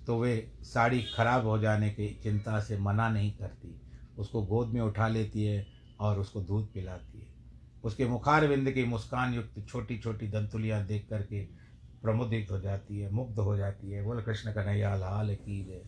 तो 0.06 0.20
वे 0.20 0.52
साड़ी 0.62 1.02
खराब 1.02 1.46
हो 1.46 1.58
जाने 1.58 1.90
की 1.90 2.20
चिंता 2.22 2.60
से 2.60 2.78
मना 2.78 3.08
नहीं 3.08 3.32
करती। 3.32 3.80
उसको 4.18 4.42
गोद 4.42 4.68
में 4.68 4.80
उठा 4.80 5.08
लेती 5.08 5.44
है 5.44 5.66
और 6.00 6.18
उसको 6.18 6.40
दूध 6.40 6.72
पिलाती 6.72 7.20
है। 7.20 7.26
उसके 7.84 8.06
मुखार 8.06 8.46
विंद 8.46 8.70
की 8.70 8.84
मुस्कान 8.84 9.34
युक्त 9.34 9.66
छोटी 9.68 9.98
छोटी 9.98 10.28
दंतुलियाँ 10.28 10.86
देख 10.86 11.06
करके 11.10 11.44
प्रमुदित 12.02 12.50
हो 12.50 12.60
जाती 12.60 12.98
है, 12.98 13.10
मुग्ध 13.10 13.38
हो 13.38 13.56
जाती 13.56 13.90
है। 13.90 14.02
बोल, 14.04 14.22
कृष्ण 14.22 14.52
कन्हैया, 14.52 14.94
लाल 14.96 15.34
की 15.34 15.64
जय। 15.64 15.82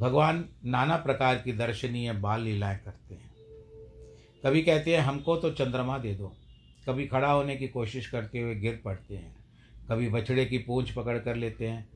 भगवान 0.00 0.44
नाना 0.64 0.96
प्रकार 0.96 1.36
की 1.36 1.52
दर्शनीय 1.52 2.12
बाल 2.12 2.42
लीलाएँ 2.42 2.78
करते 2.78 3.14
हैं। 3.14 3.30
कभी 4.44 4.62
कहते 4.62 4.96
हैं, 4.96 5.02
हमको 5.02 5.36
तो 5.36 5.50
चंद्रमा 5.50 5.98
दे 5.98 6.14
दो। 6.14 6.32
कभी 6.88 7.06
खड़ा 7.06 7.32
होने 7.32 7.56
की 7.56 7.68
कोशिश 7.68 8.06
करते 8.06 8.38
हुए 8.38 8.54
गिर 8.54 8.80
पड़ते 8.84 9.16
हैं। 9.16 9.34
कभी 9.90 10.08
बछड़े 10.08 10.44
की 10.44 10.58
पूंछ 10.58 10.90
पकड़ 10.90 11.18
कर 11.18 11.36
लेते 11.36 11.66
हैं। 11.66 11.88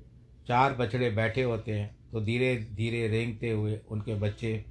चार 0.49 0.73
बछड़े 0.73 1.11
बैठे 1.11 1.43
होते 1.43 1.73
हैं 1.73 1.97
तो 2.12 2.21
धीरे 2.21 2.57
धीरे 2.75 3.07
रेंगते 3.09 3.51
हुए 3.51 3.79
उनके 3.88 4.14
बच्चे 4.14 4.64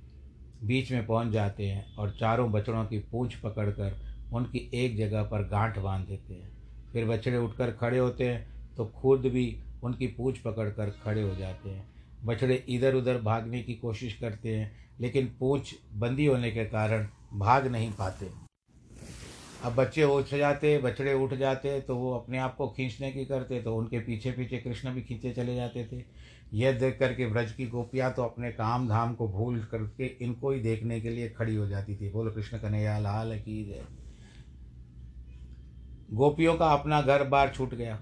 बीच 0.63 0.91
में 0.91 1.05
पहुँच 1.05 1.31
जाते 1.31 1.65
हैं 1.65 1.95
और 1.95 2.11
चारों 2.11 2.51
बछड़ों 2.51 2.85
की 2.85 2.99
पूंछ 2.99 3.35
पकड़कर 3.35 3.95
उनकी 4.33 4.69
एक 4.73 4.97
जगह 4.97 5.23
पर 5.23 5.47
गांठ 5.47 5.79
बाँध 5.79 6.07
देते 6.07 6.33
हैं। 6.33 6.51
फिर 6.93 7.05
बछड़े 7.05 7.37
उठकर 7.37 7.71
खड़े 7.71 7.97
होते 7.97 8.29
हैं 8.29 8.75
तो 8.75 8.85
खुद 8.85 9.21
भी 9.21 9.45
उनकी 9.83 10.07
पूंछ 10.07 10.37
पकड़कर 10.37 10.89
खड़े 11.03 11.21
हो 11.21 11.35
जाते 11.35 11.69
हैं। 11.69 11.92
बछड़े 12.23 12.55
इधर 12.69 12.95
उधर 12.95 13.21
भागने 13.21 13.61
की 13.61 13.73
कोशिश 13.73 14.13
करते 14.13 14.55
हैं, 14.55 14.71
लेकिन 14.99 15.27
पूछ 15.39 15.73
बंदी 15.93 16.25
होने 16.25 16.51
के 16.51 16.65
कारण 16.65 17.07
भाग 17.33 17.67
नहीं 17.67 17.91
पाते। 17.91 18.29
अब 19.63 19.75
बच्चे 19.75 20.03
उठ 20.03 20.29
जाते, 20.29 20.77
बछड़े 20.77 21.13
उठ 21.13 21.33
जाते 21.33 21.79
तो 21.81 21.95
वो 21.95 22.13
अपने 22.13 22.37
आप 22.37 22.55
को 22.55 22.67
खींचने 22.67 23.11
की 23.11 23.25
करते 23.25 23.61
तो 23.61 23.75
उनके 23.75 23.99
पीछे 23.99 24.31
पीछे 24.31 24.57
कृष्ण 24.57 24.93
भी 24.93 25.01
खींचे 25.01 25.31
चले 25.31 25.55
जाते 25.55 25.85
थे। 25.91 26.03
यह 26.53 26.79
देख 26.79 26.97
करके 26.99 27.27
ब्रज 27.27 27.51
की 27.51 27.65
गोपियाँ 27.67 28.11
तो 28.13 28.23
अपने 28.23 28.51
काम 28.51 28.87
धाम 28.89 29.13
को 29.13 29.27
भूल 29.27 29.59
करके 29.63 30.05
इनको 30.21 30.51
ही 30.51 30.59
देखने 30.59 30.99
के 31.01 31.09
लिए 31.09 31.29
खड़ी 31.29 31.55
हो 31.55 31.67
जाती 31.67 31.95
थी। 31.95 32.09
बोलो, 32.09 32.31
कृष्ण 32.31 32.57
कन्हैया, 32.57 32.97
लाल 32.99 33.37
की 33.39 33.81
गोपियों 36.13 36.55
का 36.55 36.67
अपना 36.67 37.01
घर 37.01 37.23
बार 37.23 37.51
छूट 37.55 37.73
गया। 37.73 37.99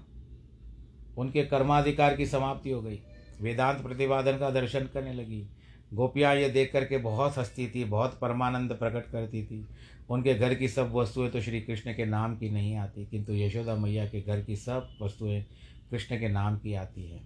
उनके 1.18 1.44
कर्माधिकार 1.44 2.16
की 2.16 2.26
समाप्ति 2.26 2.70
हो 2.70 2.80
गई। 2.82 3.00
वेदांत 3.42 3.82
प्रतिपादन 3.82 4.38
का 4.38 4.50
दर्शन 4.50 4.86
करने 4.86 5.12
लगी। 5.12 5.46
गोपियाँ 5.94 6.34
ये 6.36 6.48
देख 6.50 6.72
करके 6.72 6.98
बहुत 6.98 7.38
हंसती 7.38 7.66
थी, 7.66 7.84
बहुत 7.84 8.18
परमानंद 8.20 8.72
प्रकट 8.72 9.10
करती 9.10 9.44
थी। 9.44 9.66
उनके 10.10 10.34
घर 10.34 10.54
की 10.54 10.68
सब 10.68 10.92
वस्तुएँ 10.92 11.30
तो 11.30 11.40
श्री 11.40 11.60
कृष्ण 11.60 11.92
के 11.92 12.04
नाम 12.04 12.36
की 12.36 12.50
नहीं 12.50 12.76
आती, 12.76 13.06
किंतु 13.06 13.34
यशोदा 13.34 13.74
मैया 13.76 14.06
के 14.06 14.20
घर 14.20 14.40
की 14.40 14.56
सब 14.56 14.96
वस्तुएँ 15.02 15.42
कृष्ण 15.90 16.20
के 16.20 16.28
नाम 16.28 16.58
की 16.58 16.74
आती 16.74 17.10
हैं। 17.10 17.22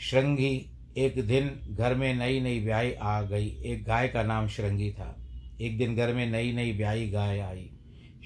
श्रृंगी, 0.00 0.70
एक 0.96 1.26
दिन 1.26 1.50
घर 1.70 1.94
में 1.94 2.14
नई 2.14 2.40
नई 2.40 2.60
ब्याई 2.60 2.92
आ 2.92 3.22
गई। 3.22 3.48
एक 3.48 3.84
गाय 3.84 4.08
का 4.08 4.22
नाम 4.22 4.48
श्रृंगी 4.48 4.90
था। 4.90 5.16
एक 5.60 5.78
दिन 5.78 5.96
घर 5.96 6.14
में 6.14 6.26
नई 6.26 6.52
नई 6.52 6.72
ब्याई 6.72 7.08
गाय 7.10 7.38
आई। 7.38 7.70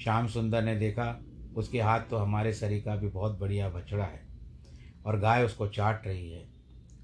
श्याम 0.03 0.27
सुंदर 0.27 0.63
ने 0.63 0.75
देखा, 0.75 1.19
उसके 1.55 1.81
हाथ 1.81 1.99
तो 1.99 2.17
हमारे 2.17 2.53
शरीर 2.53 2.81
का 2.81 2.95
भी 2.95 3.07
बहुत 3.07 3.39
बढ़िया 3.39 3.69
बछड़ा 3.69 4.03
है। 4.03 4.26
और 5.05 5.19
गाय 5.19 5.43
उसको 5.43 5.67
चाट 5.67 6.07
रही 6.07 6.31
है। 6.31 6.47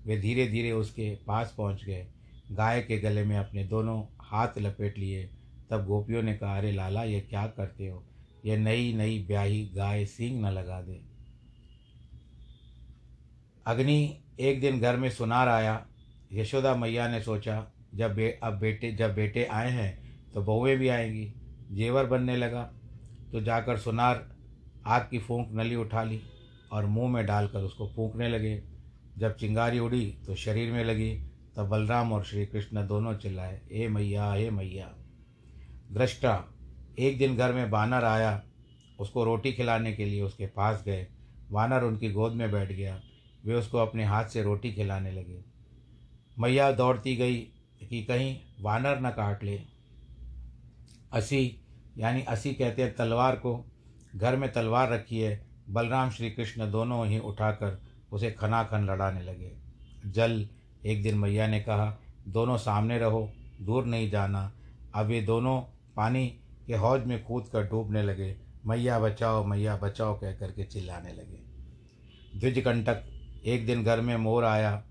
वे 0.06 0.17
धीरे 0.17 0.47
धीरे 0.47 0.71
उसके 0.71 1.15
पास 1.27 1.56
पहुँच 1.58 1.84
गए। 1.84 2.08
गाय 2.51 2.82
के 2.82 2.97
गले 2.97 3.23
में 3.23 3.38
अपने 3.38 3.63
दोनों 3.63 4.03
हाथ 4.21 4.47
लपेट 4.58 4.97
लिए। 4.97 5.29
तब 5.69 5.86
गोपियों 5.86 6.23
ने 6.23 6.34
कहा, 6.34 6.58
अरे 6.58 6.71
लाला, 6.71 7.03
ये 7.03 7.19
क्या 7.19 7.47
करते 7.47 7.88
हो? 7.88 8.03
ये 8.45 8.58
नई 8.58 8.93
नई 8.93 9.25
ब्याही 9.27 9.65
गाय 9.65 10.06
सींग 10.06 10.45
न 10.45 10.49
लगा 10.49 10.82
दे। 10.82 11.01
अग्नि 13.65 14.17
एक 14.39 14.62
दिन 14.62 14.79
घर 14.79 14.97
में 14.97 15.10
सुनार 15.10 15.47
आया। 15.47 15.86
यशोदा 16.34 16.75
मैया 16.75 17.08
ने 17.08 17.21
सोचा, 17.21 17.71
जब 17.95 18.15
बे, 18.15 18.39
अब 18.43 18.53
बेटे, 18.53 18.91
जब 18.91 19.15
बेटे 19.15 19.45
आए 19.45 19.71
हैं 19.71 20.03
तो 20.32 20.41
बहुएँ 20.41 20.75
भी 20.75 20.88
आएँगी। 20.88 21.34
जेवर 21.71 22.06
बनने 22.06 22.36
लगा। 22.38 22.73
तो 23.32 23.41
जाकर 23.41 23.77
सुनार 23.77 24.36
आग 24.86 25.01
की 25.01 25.19
फूंक 25.19 25.49
नली 25.51 25.75
उठा 25.75 26.03
ली। 26.03 26.21
और 26.73 26.86
मुँह 26.86 27.12
में 27.12 27.25
डालकर 27.25 27.59
उसको 27.59 27.88
फूंकने 27.95 28.29
लगे। 28.29 28.63
जब 29.17 29.36
चिंगारी 29.36 29.79
उड़ी 29.79 30.17
तो 30.25 30.36
शरीर 30.36 30.71
में 30.71 30.83
लगी, 30.83 31.31
तब 31.55 31.67
बलराम 31.67 32.13
और 32.13 32.23
श्री 32.23 32.45
कृष्ण 32.45 32.88
दोनों 32.88 33.13
चिल्लाए 33.13 33.62
हे 33.71 33.88
मैया 33.88 34.33
हे 34.33 34.49
मैया। 34.49 34.95
दृष्टा 35.91 36.45
एक 36.99 37.17
दिन 37.17 37.38
घर 37.38 37.53
में 37.53 37.69
बानर 37.69 38.03
आया। 38.03 38.43
उसको 38.99 39.23
रोटी 39.23 39.53
खिलाने 39.53 39.93
के 39.93 40.05
लिए 40.05 40.21
उसके 40.21 40.47
पास 40.47 40.83
गए। 40.86 41.07
वानर 41.51 41.83
उनकी 41.83 42.12
गोद 42.12 42.33
में 42.33 42.51
बैठ 42.51 42.71
गया। 42.71 43.01
वे 43.45 43.53
उसको 43.53 43.77
अपने 43.77 44.03
हाथ 44.03 44.25
से 44.25 44.43
रोटी 44.43 44.73
खिलाने 44.73 45.12
लगे। 45.12 45.43
मैया 46.39 46.71
दौड़ती 46.71 47.15
गई 47.15 47.36
कि 47.89 48.03
कहीं 48.03 48.39
वानर 48.62 48.99
न 48.99 49.09
काट 49.09 49.43
ले। 49.43 49.62
असी, 51.13 51.59
यानी 51.97 52.21
असी 52.21 52.53
कहते 52.53 52.83
हैं 52.83 52.95
तलवार 52.95 53.36
को, 53.36 53.65
घर 54.15 54.36
में 54.36 54.53
तलवार 54.53 54.89
रखी 54.91 55.19
है। 55.19 55.53
बलराम 55.69 56.10
श्री 56.10 56.32
कृष्ण 56.32 56.71
दोनों 56.71 57.08
ही 57.08 57.19
उठाकर 57.19 57.82
उसे 58.12 58.32
खनाखन 58.32 58.86
लड़ाने 58.86 59.21
लगे। 59.21 59.52
जल, 60.06 60.47
एक 60.86 61.04
दिन 61.04 61.17
मैया 61.17 61.47
ने 61.47 61.60
कहा, 61.60 61.99
दोनों 62.28 62.58
सामने 62.58 62.99
रहो, 62.99 63.32
दूर 63.62 63.86
नहीं 63.86 64.12
जाना। 64.12 64.52
अब 64.95 65.12
ये 65.12 65.21
दोनों 65.21 65.62
पानी 65.95 66.28
के 66.67 66.76
हौज 66.76 67.06
में 67.06 67.23
कूद 67.23 67.45
कर 67.54 67.63
डूबने 67.63 68.04
लगे। 68.04 68.36
मैया 68.65 68.99
बचाओ 68.99 69.45
मैया 69.45 69.78
बचाओ 69.78 70.19
कह 70.19 70.32
करके 70.32 70.63
चिल्लाने 70.63 71.13
लगे। 71.13 71.39
द्विजकंटक 72.39 73.04
एक 73.45 73.65
दिन 73.65 73.84
घर 73.84 74.02
में 74.02 74.17
मोर 74.17 74.45
आया। 74.45 74.84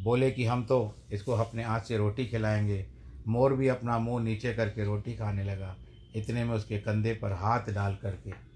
बोले 0.00 0.30
कि, 0.30 0.44
हम 0.44 0.64
तो 0.64 0.94
इसको 1.12 1.32
अपने 1.32 1.64
हाथ 1.64 1.80
से 1.80 1.96
रोटी 1.96 2.26
खिलाएँगे। 2.26 2.86
मोर 3.28 3.54
भी 3.54 3.68
अपना 3.68 3.98
मुँह 3.98 4.24
नीचे 4.24 4.54
करके 4.54 4.84
रोटी 4.84 5.14
खाने 5.16 5.44
लगा। 5.44 5.76
इतने 6.16 6.44
में 6.44 6.54
उसके 6.54 6.78
कंधे 6.78 7.14
पर 7.14 7.32
हाथ 7.32 7.60
डाल 7.60 7.96
करके 7.96 8.47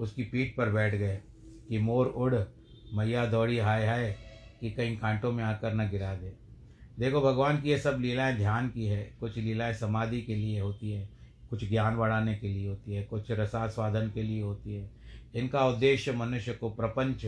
उसकी 0.00 0.24
पीठ 0.24 0.56
पर 0.56 0.70
बैठ 0.70 0.94
गए 0.94 1.20
कि 1.68 1.78
मोर 1.78 2.06
उड़, 2.06 2.34
मैया 2.94 3.26
दौड़ी 3.26 3.58
हाय 3.58 3.86
हाय 3.86 4.16
कि 4.60 4.70
कहीं 4.70 4.96
कांटों 4.96 5.32
में 5.32 5.44
आकर 5.44 5.74
न 5.74 5.90
गिरा 5.90 6.14
दे। 6.14 6.32
देखो, 6.98 7.20
भगवान 7.20 7.60
की 7.60 7.68
ये 7.68 7.78
सब 7.78 7.98
लीलाएँ 8.00 8.36
ध्यान 8.36 8.68
की 8.68 8.86
है। 8.86 9.16
कुछ 9.20 9.36
लीलाएँ 9.36 9.74
समाधि 9.74 10.22
के 10.22 10.34
लिए 10.34 10.60
होती 10.60 10.92
है, 10.92 11.08
कुछ 11.50 11.68
ज्ञान 11.68 11.96
बढ़ाने 11.96 12.34
के 12.34 12.48
लिए 12.48 12.68
होती 12.68 12.94
है, 12.94 13.02
कुछ 13.02 13.30
रसास्वादन 13.30 14.10
के 14.10 14.22
लिए 14.22 14.42
होती 14.42 14.74
है। 14.74 14.90
इनका 15.34 15.66
उद्देश्य 15.66 16.12
मनुष्य 16.12 16.52
को 16.52 16.70
प्रपंच, 16.70 17.26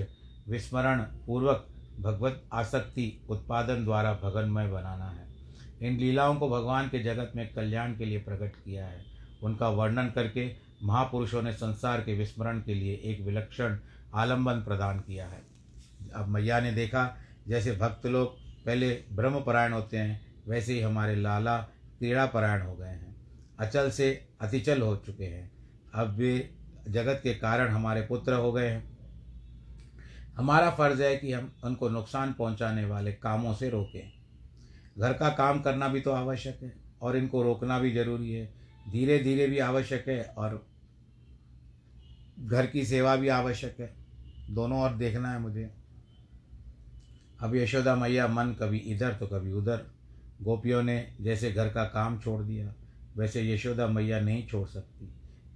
विस्मरण 0.48 1.00
पूर्वक 1.00 1.68
भगवत 2.00 2.44
आसक्ति 2.52 3.20
उत्पादन 3.28 3.84
द्वारा 3.84 4.20
भगनमय 4.22 4.68
बनाना 4.68 5.10
है। 5.10 5.26
इन 5.82 5.98
लीलाओं 5.98 6.36
को 6.36 6.48
भगवान 6.48 6.88
के 6.88 6.98
जगत 6.98 7.32
में 7.36 7.54
कल्याण 7.54 7.96
के 7.96 8.04
लिए 8.04 8.18
प्रकट 8.18 8.52
किया 8.64 8.86
है। 8.86 9.04
उनका 9.42 9.68
वर्णन 9.68 10.08
करके 10.08 10.65
महापुरुषों 10.86 11.42
ने 11.42 11.52
संसार 11.52 12.00
के 12.00 12.14
विस्मरण 12.14 12.60
के 12.60 12.74
लिए 12.74 12.94
एक 13.04 13.20
विलक्षण 13.20 13.78
आलंबन 14.14 14.54
प्रदान 14.54 15.00
किया 15.00 15.26
है। 15.26 15.42
अब 16.14 16.28
मैया 16.28 16.60
ने 16.60 16.72
देखा, 16.72 17.16
जैसे 17.48 17.72
भक्त 17.72 18.06
लोग 18.06 18.38
पहले 18.64 19.04
ब्रह्मपरायण 19.12 19.72
होते 19.72 19.96
हैं, 19.96 20.42
वैसे 20.48 20.72
ही 20.72 20.80
हमारे 20.80 21.16
लाला 21.16 21.58
क्रीड़ापरायण 21.98 22.62
हो 22.62 22.76
गए 22.76 22.88
हैं। 22.88 23.16
अचल 23.58 23.90
से 23.90 24.28
अतिचल 24.40 24.82
हो 24.82 24.96
चुके 24.96 25.24
हैं। 25.24 25.52
अब 25.94 26.16
वे 26.16 26.50
जगत 26.88 27.20
के 27.22 27.34
कारण 27.34 27.68
हमारे 27.68 28.00
पुत्र 28.00 28.32
हो 28.32 28.52
गए 28.52 28.68
हैं। 28.68 28.98
हमारा 30.36 30.70
फ़र्ज़ 30.70 31.02
है 31.02 31.16
कि 31.16 31.32
हम 31.32 31.52
उनको 31.64 31.88
नुकसान 31.88 32.32
पहुँचाने 32.32 32.84
वाले 32.84 33.12
कामों 33.12 33.54
से 33.54 33.70
रोकें। 33.70 34.12
घर 34.98 35.12
का 35.12 35.28
काम 35.28 35.60
करना 35.60 35.88
भी 35.88 36.00
तो 36.00 36.12
आवश्यक 36.12 36.58
है, 36.62 36.72
और 37.02 37.16
इनको 37.16 37.42
रोकना 37.42 37.78
भी 37.78 37.92
ज़रूरी 37.92 38.32
है। 38.32 38.54
धीरे 38.92 39.18
धीरे 39.18 39.46
भी 39.46 39.58
आवश्यक 39.58 40.08
है, 40.08 40.22
और 40.22 40.75
घर 42.36 42.66
की 42.66 42.84
सेवा 42.84 43.16
भी 43.16 43.28
आवश्यक 43.28 43.80
है। 43.80 43.94
दोनों 44.50 44.80
और 44.80 44.96
देखना 44.96 45.32
है 45.32 45.38
मुझे। 45.40 45.70
अब 47.40 47.54
यशोदा 47.54 47.94
मैया 47.96 48.26
मन 48.28 48.54
कभी 48.60 48.78
इधर 48.78 49.14
तो 49.14 49.26
कभी 49.26 49.52
उधर। 49.52 49.84
गोपियों 50.42 50.82
ने 50.82 51.16
जैसे 51.20 51.50
घर 51.52 51.68
का 51.68 51.84
काम 51.84 52.18
छोड़ 52.20 52.42
दिया, 52.42 52.74
वैसे 53.16 53.42
यशोदा 53.52 53.86
मैया 53.86 54.20
नहीं 54.20 54.46
छोड़ 54.46 54.66
सकती, 54.68 55.06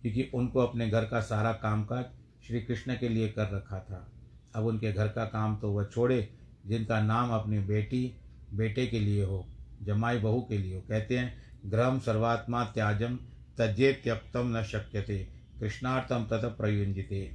क्योंकि 0.03 0.31
उनको 0.35 0.61
अपने 0.61 0.89
घर 0.91 1.05
का 1.05 1.21
सारा 1.21 1.53
कामकाज 1.53 2.05
श्री 2.47 2.61
कृष्ण 2.61 2.97
के 2.97 3.09
लिए 3.09 3.29
कर 3.29 3.51
रखा 3.51 3.79
था। 3.81 4.07
अब 4.55 4.67
उनके 4.67 4.93
घर 4.93 5.09
का 5.09 5.25
काम 5.25 5.57
तो 5.57 5.73
वह 5.73 5.85
छोड़े, 5.85 6.29
जिनका 6.67 7.01
नाम 7.01 7.31
अपनी 7.31 7.59
बेटी, 7.59 8.15
बेटे 8.55 8.87
के 8.87 9.01
लिए 9.01 9.25
हो, 9.25 9.45
जमाई 9.83 10.19
बहू 10.19 10.41
के 10.41 10.59
लिए 10.59 10.75
हो। 10.75 10.81
कहते 10.81 11.19
हैं, 11.19 11.35
ग्रहम 11.67 11.99
सर्वात्मा 12.01 12.65
त्याजम 12.65 13.19
त्यक्तम 13.57 14.57
न 14.57 14.63
शक्यते। 14.63 15.40
कृष्णार्थम 15.61 16.27
तथा 16.33 16.49
प्रयुंजिते 16.49 17.33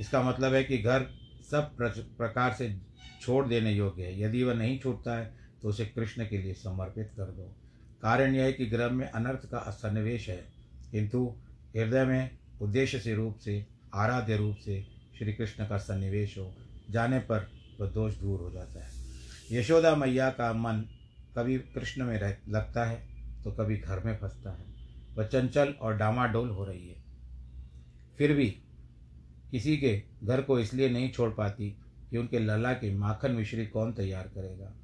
इसका 0.00 0.22
मतलब 0.22 0.54
है 0.54 0.64
कि 0.64 0.78
घर 0.78 1.06
सब 1.50 1.76
प्रकार 2.18 2.52
से 2.52 2.76
छोड़ 3.20 3.46
देने 3.46 3.72
योग्य 3.72 4.02
है। 4.02 4.20
यदि 4.20 4.42
वह 4.44 4.54
नहीं 4.54 4.78
छूटता 4.78 5.16
है 5.18 5.34
तो 5.62 5.68
उसे 5.68 5.84
कृष्ण 5.86 6.26
के 6.28 6.38
लिए 6.38 6.54
समर्पित 6.54 7.10
कर 7.16 7.24
दो। 7.24 7.56
कारण 8.02 8.34
यह 8.34 8.44
है 8.44 8.52
कि 8.52 8.66
ग्रह 8.66 8.88
में 8.88 9.06
अनर्थ 9.06 9.46
का 9.46 9.58
सन्निवेश 9.70 10.28
है। 10.28 10.44
किंतु 10.92 11.34
हृदय 11.76 12.04
में 12.04 12.30
उद्देश्य 12.60 12.98
से 13.00 13.14
रूप 13.14 13.36
से, 13.36 13.66
आराध्य 13.94 14.36
रूप 14.36 14.56
से 14.56 14.86
श्री 15.18 15.32
कृष्ण 15.32 15.66
का 15.66 15.78
सन्निवेश 15.78 16.38
हो, 16.38 16.54
जाने 16.90 17.18
पर 17.18 17.50
वह 17.80 17.88
दोष 17.88 18.14
दूर 18.14 18.40
हो 18.40 18.50
जाता 18.50 18.84
है। 18.84 18.90
यशोदा 19.52 19.94
मैया 19.96 20.30
का 20.30 20.52
मन 20.52 20.84
कभी 21.36 21.58
कृष्ण 21.58 22.04
में 22.04 22.18
रह, 22.18 22.36
लगता 22.48 22.84
है 22.84 23.06
तो 23.44 23.52
कभी 23.52 23.76
घर 23.76 24.00
में 24.04 24.16
फंसता 24.16 24.50
है। 24.50 24.64
वह 25.14 25.26
चंचल 25.26 25.74
और 25.80 25.96
डामाडोल 25.96 26.48
हो 26.48 26.64
रही 26.64 26.88
है। 26.88 26.99
फिर 28.20 28.32
भी 28.32 28.50
किसी 29.50 29.76
के 29.76 30.02
घर 30.24 30.42
को 30.42 30.58
इसलिए 30.58 30.90
नहीं 30.90 31.10
छोड़ 31.10 31.30
पाती 31.30 31.76
कि 32.10 32.18
उनके 32.18 32.38
लला 32.38 32.72
की 32.72 32.94
माखन 32.94 33.32
मिश्री 33.32 33.66
कौन 33.66 33.92
तैयार 33.92 34.28
करेगा? 34.28 34.74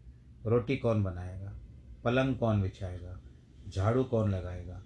रोटी 0.47 0.77
कौन 0.77 1.05
बनाएगा? 1.05 1.55
पलंग 2.05 2.37
कौन 2.37 2.63
बिछाएगा? 2.63 3.21
झाड़ू 3.69 4.05
कौन 4.05 4.31
लगाएगा? 4.31 4.83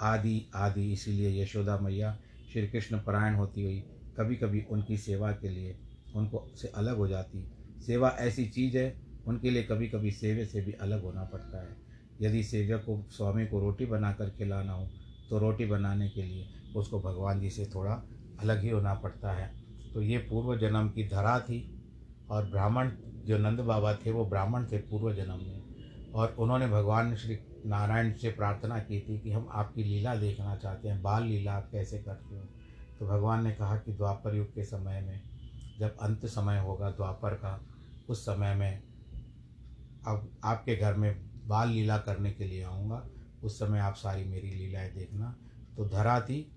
आदि 0.00 0.50
आदि। 0.54 0.92
इसीलिए 0.92 1.42
यशोदा 1.42 1.78
मैया 1.78 2.18
श्री 2.52 2.68
कृष्ण 2.68 3.00
परायण 3.00 3.34
होती 3.34 3.62
हुई 3.62 3.80
कभी 4.16 4.36
कभी 4.36 4.62
उनकी 4.62 4.96
सेवा 4.96 5.32
के 5.32 5.48
लिए 5.48 5.78
उनको 6.14 6.52
से 6.56 6.68
अलग 6.68 6.96
हो 6.96 7.08
जाती। 7.08 7.48
सेवा 7.86 8.08
ऐसी 8.08 8.48
चीज़ 8.48 8.78
है, 8.78 9.00
उनके 9.26 9.50
लिए 9.50 9.62
कभी 9.62 9.88
कभी 9.88 10.10
सेवे 10.10 10.46
से 10.46 10.60
भी 10.60 10.72
अलग 10.72 11.02
होना 11.02 11.24
पड़ता 11.24 11.62
है। 11.62 11.76
यदि 12.20 12.42
सेवक 12.42 12.80
को, 12.80 13.06
स्वामी 13.10 13.46
को 13.46 13.60
रोटी 13.60 13.86
बनाकर 13.86 14.30
खिलाना 14.30 14.72
हो 14.72 14.90
तो 15.30 15.38
रोटी 15.38 15.66
बनाने 15.66 16.08
के 16.08 16.22
लिए 16.22 16.46
उसको 16.76 17.00
भगवान 17.00 17.40
जी 17.40 17.50
से 17.50 17.66
थोड़ा 17.66 18.02
अलग 18.40 18.62
ही 18.62 18.68
होना 18.68 18.94
पड़ता 18.94 19.32
है। 19.32 19.54
तो 19.94 20.02
ये 20.02 20.18
पूर्व 20.18 20.60
जन्म 20.60 20.88
की 20.88 21.08
धरा 21.08 21.40
थी 21.40 21.84
और 22.30 22.44
ब्राह्मण 22.44 22.90
जो 23.24 23.38
नंद 23.38 23.60
बाबा 23.60 23.94
थे, 23.94 24.10
वो 24.10 24.24
ब्राह्मण 24.26 24.64
थे 24.64 24.78
पूर्व 24.78 25.14
जन्म 25.14 25.34
में। 25.34 25.64
और 26.12 26.36
उन्होंने 26.38 26.66
भगवान 26.66 27.16
श्री 27.16 27.38
नारायण 27.66 28.12
से 28.12 28.30
प्रार्थना 28.30 28.78
की 28.78 29.00
थी 29.00 29.18
कि 29.18 29.32
हम 29.32 29.48
आपकी 29.52 29.84
लीला 29.84 30.16
देखना 30.16 30.56
चाहते 30.56 30.88
हैं, 30.88 31.02
बाल 31.02 31.22
लीला 31.24 31.52
आप 31.52 31.68
कैसे 31.72 31.98
करते 31.98 32.36
हो? 32.36 32.44
तो 32.98 33.06
भगवान 33.06 33.44
ने 33.44 33.52
कहा 33.52 33.76
कि 33.76 33.92
द्वापर 33.92 34.34
युग 34.34 34.54
के 34.54 34.64
समय 34.64 35.00
में, 35.00 35.22
जब 35.78 35.96
अंत 35.96 36.26
समय 36.26 36.58
होगा 36.58 36.90
द्वापर 36.90 37.30
का, 37.30 37.64
उस 38.08 38.22
समय 38.22 38.54
में 38.54 38.82
अब 40.06 40.30
आपके 40.44 40.76
घर 40.76 40.94
में 40.94 41.30
बाल 41.48 41.68
लीला 41.68 41.98
करने 41.98 42.32
के 42.32 42.44
लिए 42.44 42.64
आऊँगा। 42.64 43.08
उस 43.44 43.58
समय 43.58 43.78
आप 43.78 43.94
सारी 43.94 44.24
मेरी 44.24 44.50
लीलाएँ 44.50 44.92
देखना। 44.92 45.34
तो 45.76 45.84
धरा 45.84 46.20
थी 46.20 46.50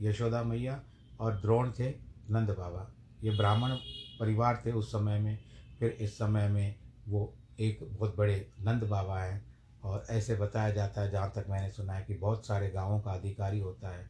यशोदा 0.00 0.42
मैया 0.42 0.80
और 1.20 1.34
द्रोण 1.34 1.70
थे 1.70 1.90
नंद 2.30 2.50
बाबा। 2.50 2.90
ये 3.22 3.30
ब्राह्मण 3.30 3.74
परिवार 4.20 4.62
थे 4.66 4.72
उस 4.72 4.90
समय 4.92 5.18
में। 5.18 5.38
फिर 5.78 5.90
इस 5.90 6.14
समय 6.14 6.48
में 6.48 6.74
वो 7.08 7.32
एक 7.60 7.78
बहुत 7.90 8.16
बड़े 8.16 8.46
नंद 8.60 8.82
बाबा 8.82 9.20
हैं 9.20 9.44
और 9.82 10.04
ऐसे 10.10 10.34
बताया 10.36 10.70
जाता 10.70 11.00
है, 11.00 11.10
जहाँ 11.10 11.32
तक 11.36 11.46
मैंने 11.48 11.70
सुना 11.70 11.92
है 11.92 12.04
कि 12.04 12.14
बहुत 12.14 12.46
सारे 12.46 12.70
गाँवों 12.70 13.00
का 13.00 13.12
अधिकारी 13.12 13.60
होता 13.60 13.88
है 13.88 14.04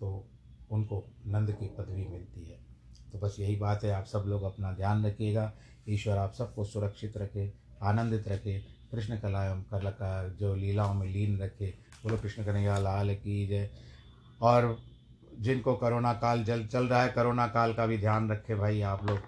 तो 0.00 0.28
उनको 0.70 1.04
नंद 1.26 1.50
की 1.52 1.66
पदवी 1.68 2.06
मिलती 2.06 2.44
है। 2.44 2.58
तो 3.12 3.18
बस 3.18 3.36
यही 3.40 3.56
बात 3.56 3.84
है। 3.84 3.90
आप 3.90 4.04
सब 4.04 4.24
लोग 4.26 4.42
अपना 4.42 4.72
ध्यान 4.72 5.04
रखिएगा। 5.06 5.52
ईश्वर 5.88 6.18
आप 6.18 6.32
सबको 6.32 6.64
सुरक्षित 6.64 7.16
रखे, 7.16 7.52
आनंदित 7.82 8.28
रखे। 8.28 8.62
कृष्ण 8.92 9.16
कलाएँ 9.16 9.64
कला 9.70 9.90
का 9.90 10.28
जो 10.28 10.54
लीलाओं 10.54 10.94
में 10.94 11.06
लीन 11.06 11.38
रखे, 11.38 11.74
बोलो 12.04 12.16
कृष्ण 12.16 12.44
कन्हैया 12.44 12.78
लाल 12.78 13.14
की 13.14 13.46
जय। 13.46 13.70
और 14.42 14.78
जिनको 15.40 15.74
करोना 15.74 16.12
काल 16.12 16.44
जल, 16.44 16.66
चल 16.66 16.86
रहा 16.86 17.02
है, 17.02 17.08
करोना 17.08 17.46
काल 17.46 17.74
का 17.74 17.86
भी 17.86 17.98
ध्यान 17.98 18.30
रखे 18.30 18.54
भाई 18.54 18.80
आप 18.80 19.04
लोग। 19.04 19.18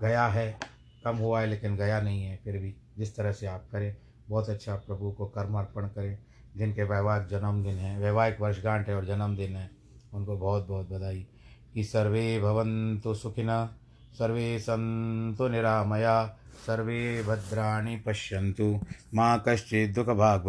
गया 0.00 0.26
है, 0.26 0.58
कम 1.04 1.16
हुआ 1.16 1.40
है, 1.40 1.46
लेकिन 1.46 1.76
गया 1.76 2.00
नहीं 2.00 2.22
है, 2.22 2.40
फिर 2.44 2.58
भी 2.58 2.74
जिस 2.98 3.16
तरह 3.16 3.32
से 3.32 3.46
आप 3.46 3.64
करें, 3.72 3.96
बहुत 4.28 4.48
अच्छा 4.48 4.76
प्रभु 4.76 5.12
को 5.12 5.26
कर्म 5.26 5.58
अर्पण 5.58 5.86
करें। 5.86 6.18
जिनके 6.56 6.82
वैवाहिक 6.82 7.28
जन्मदिन 7.28 7.74
है, 7.74 7.98
वैवाहिक 7.98 8.40
वर्षगांठ 8.40 8.88
है 8.88 8.96
और 8.96 9.04
जन्मदिन 9.04 9.56
है, 9.56 9.70
उनको 10.14 10.36
बहुत 10.36 10.66
बहुत 10.66 10.90
बधाई। 10.90 11.26
कि 11.74 11.84
सर्वे 11.84 12.40
भवन्तु 12.40 13.14
सुखिनः 13.14 13.68
सर्वे 14.14 14.58
सन्तु 14.58 15.48
निरामया 15.48 16.36
सर्वे 16.66 17.22
भद्राणि 17.22 17.96
पश्यन्तु। 17.96 18.80
माँ 19.14 19.42
कश्चित् 19.48 19.94
दुःखभाग् 19.94 20.48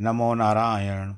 नमो 0.00 0.34
नारायण। 0.34 1.14